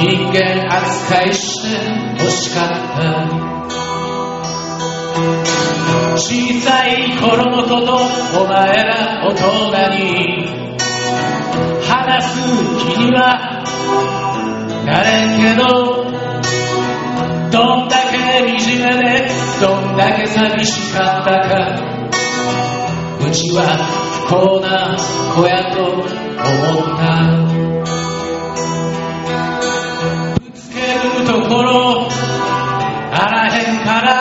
[0.01, 1.69] 人間扱いして
[2.19, 3.51] 欲しかった
[6.17, 7.99] 小さい頃のこと
[8.41, 9.45] お前ら大人
[9.99, 10.49] に
[11.87, 11.91] 話
[12.31, 12.39] す
[12.79, 13.63] 気には
[14.87, 15.69] なれんけど
[17.51, 18.17] どんだけ
[18.59, 19.29] 惨めで
[19.61, 21.55] どんだけ寂しかったか
[23.21, 23.77] うちは
[24.27, 24.97] 不幸な
[25.37, 27.50] 子やと思った
[34.01, 34.13] から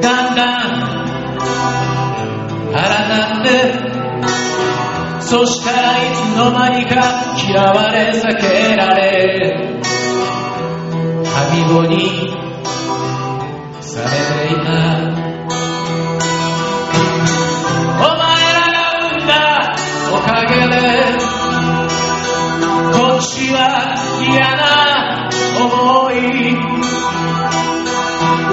[0.00, 0.70] だんだん
[2.72, 3.46] 腹立って
[5.20, 9.02] そしたらいつの間にか嫌われ避けられ
[11.24, 11.92] はみに
[13.82, 14.06] され
[14.46, 14.95] ていた。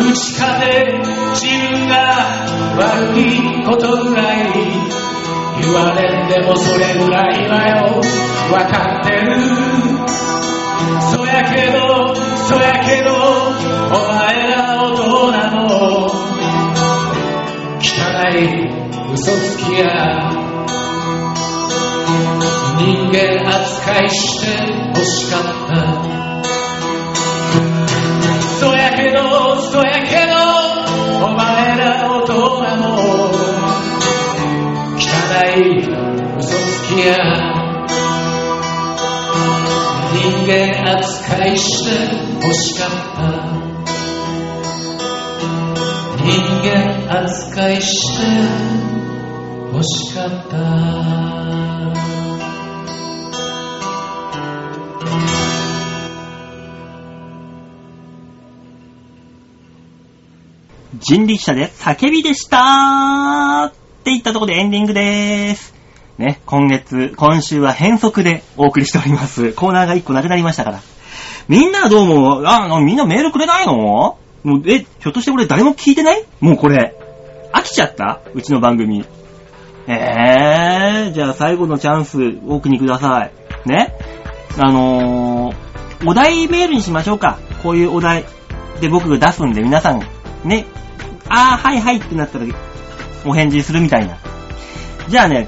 [0.04, 0.99] 打ち勝て
[1.34, 1.95] 自分が
[2.78, 4.51] 悪いことぐらい
[5.62, 8.01] 言われんでもそれぐらいはよ
[8.51, 9.24] 分かってる。
[11.12, 15.01] そやけどそやけどお前ら大人
[15.56, 15.64] の？
[17.80, 17.86] 汚
[18.30, 18.38] い
[19.14, 19.84] 嘘つきや。
[22.76, 22.82] 人
[23.12, 24.47] 間扱いして
[24.88, 26.33] 欲しかった。
[37.06, 37.18] や
[40.14, 41.89] 人間扱いして
[42.41, 43.64] 欲しかった
[46.24, 46.32] 人
[46.64, 46.72] 間
[47.24, 48.24] 扱いして
[49.74, 50.54] 欲しかった
[60.99, 63.72] 人力車で叫びでしたっ
[64.04, 65.73] て言ったところでエンディングです。
[66.18, 69.53] ね、今月、今週は変則でお送りしております。
[69.53, 70.80] コーナーが1個なくなりましたから。
[71.47, 72.43] みんなはどう思う？
[72.45, 73.74] あ、みんなメールくれないの？
[74.43, 76.24] もう、え、ひょっとして俺誰も聞いてない？
[76.39, 76.95] もうこれ。
[77.51, 78.22] 飽きちゃった？
[78.34, 79.05] うちの番組。
[79.88, 83.30] えー、じゃあ最後のチャンス、お送りくださ
[83.66, 83.70] い。
[83.70, 83.93] ね？
[84.59, 85.55] あのー、
[86.09, 87.39] お題メールにしましょうか。
[87.64, 88.26] こういうお題
[88.82, 90.03] で僕が出すんで皆さん、
[90.43, 90.66] ね、
[91.28, 92.45] あー、はいはいってなったら、
[93.26, 94.18] お返事するみたいな。
[95.07, 95.47] じゃあね、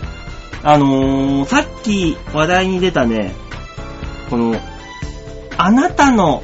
[0.66, 3.36] あのー、さっき話題に出たね、
[4.32, 4.55] この、
[5.57, 6.41] あなたの、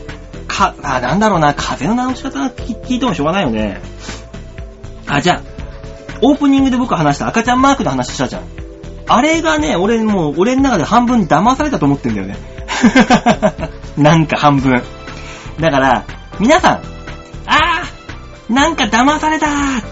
[0.47, 3.81] か、あ、なんだろうな、風の直し方聞聞いてもしょうがないよね。
[5.07, 5.41] あ、じゃあ、
[6.21, 8.43] オープニングで僕話した赤ちゃんマークの話したじゃん。
[9.07, 12.37] あれがね、俺もう、俺の中で半分騙されたと思ってんだよね。
[13.97, 14.83] なんか半分。
[15.59, 16.03] だから、
[16.39, 16.81] 皆さん、
[17.47, 19.83] あー、なんか騙されたーっ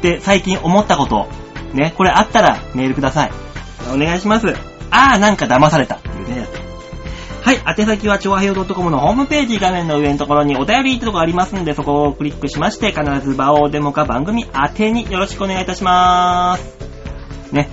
[0.00, 1.28] て最近思ったこと、
[1.74, 3.47] ね、これあったらメールください。
[3.92, 4.46] お願いします。
[4.90, 6.46] あー、なんか騙されたっていうね。
[7.42, 17.52] はい、宛先は、超和平洋 .com のホームページ画面の上のところにお便りってとこありますんで、そこをクリックしまして、必ず場をデモか番組宛てによろしくお願いいたします。
[17.52, 17.70] ね。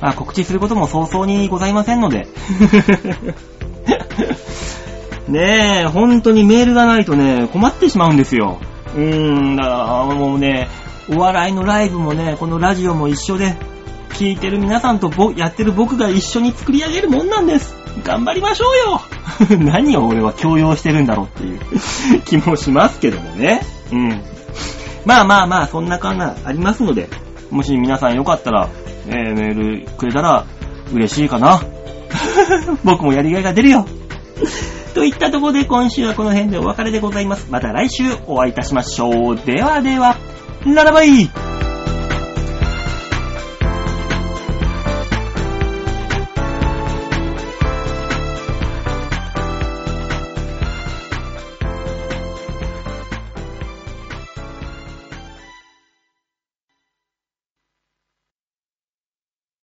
[0.00, 2.26] まあ、告知することも早々にございませんので。
[5.28, 8.58] ねえ、本当にメールがないとね、困ってしまうんですよ。
[8.94, 10.68] うーん、だからもうね、
[11.14, 13.56] お笑いのライブもね、このラジオも一緒で、
[14.14, 17.74] 聞いてる皆さんとやってる僕が一緒に作り上げるもんなんです。
[18.04, 23.60] 頑張りましょうよ 何を俺は強要してるんだろうっていう 気もしますけどもね。
[23.92, 24.22] うん。
[25.04, 27.08] まあまあまあ、そんな感じありますので、
[27.50, 28.68] もし皆さんよかったら、
[29.08, 30.46] えー、メールくれたら
[30.92, 31.60] 嬉しいかな。
[32.84, 33.86] 僕もやりがいが出るよ。
[34.94, 37.48] といったところで今週はこの辺でお別れでございます。
[37.50, 39.36] また来週お会いいたしましょう。
[39.36, 40.16] ではでは、
[40.64, 41.28] ララバイ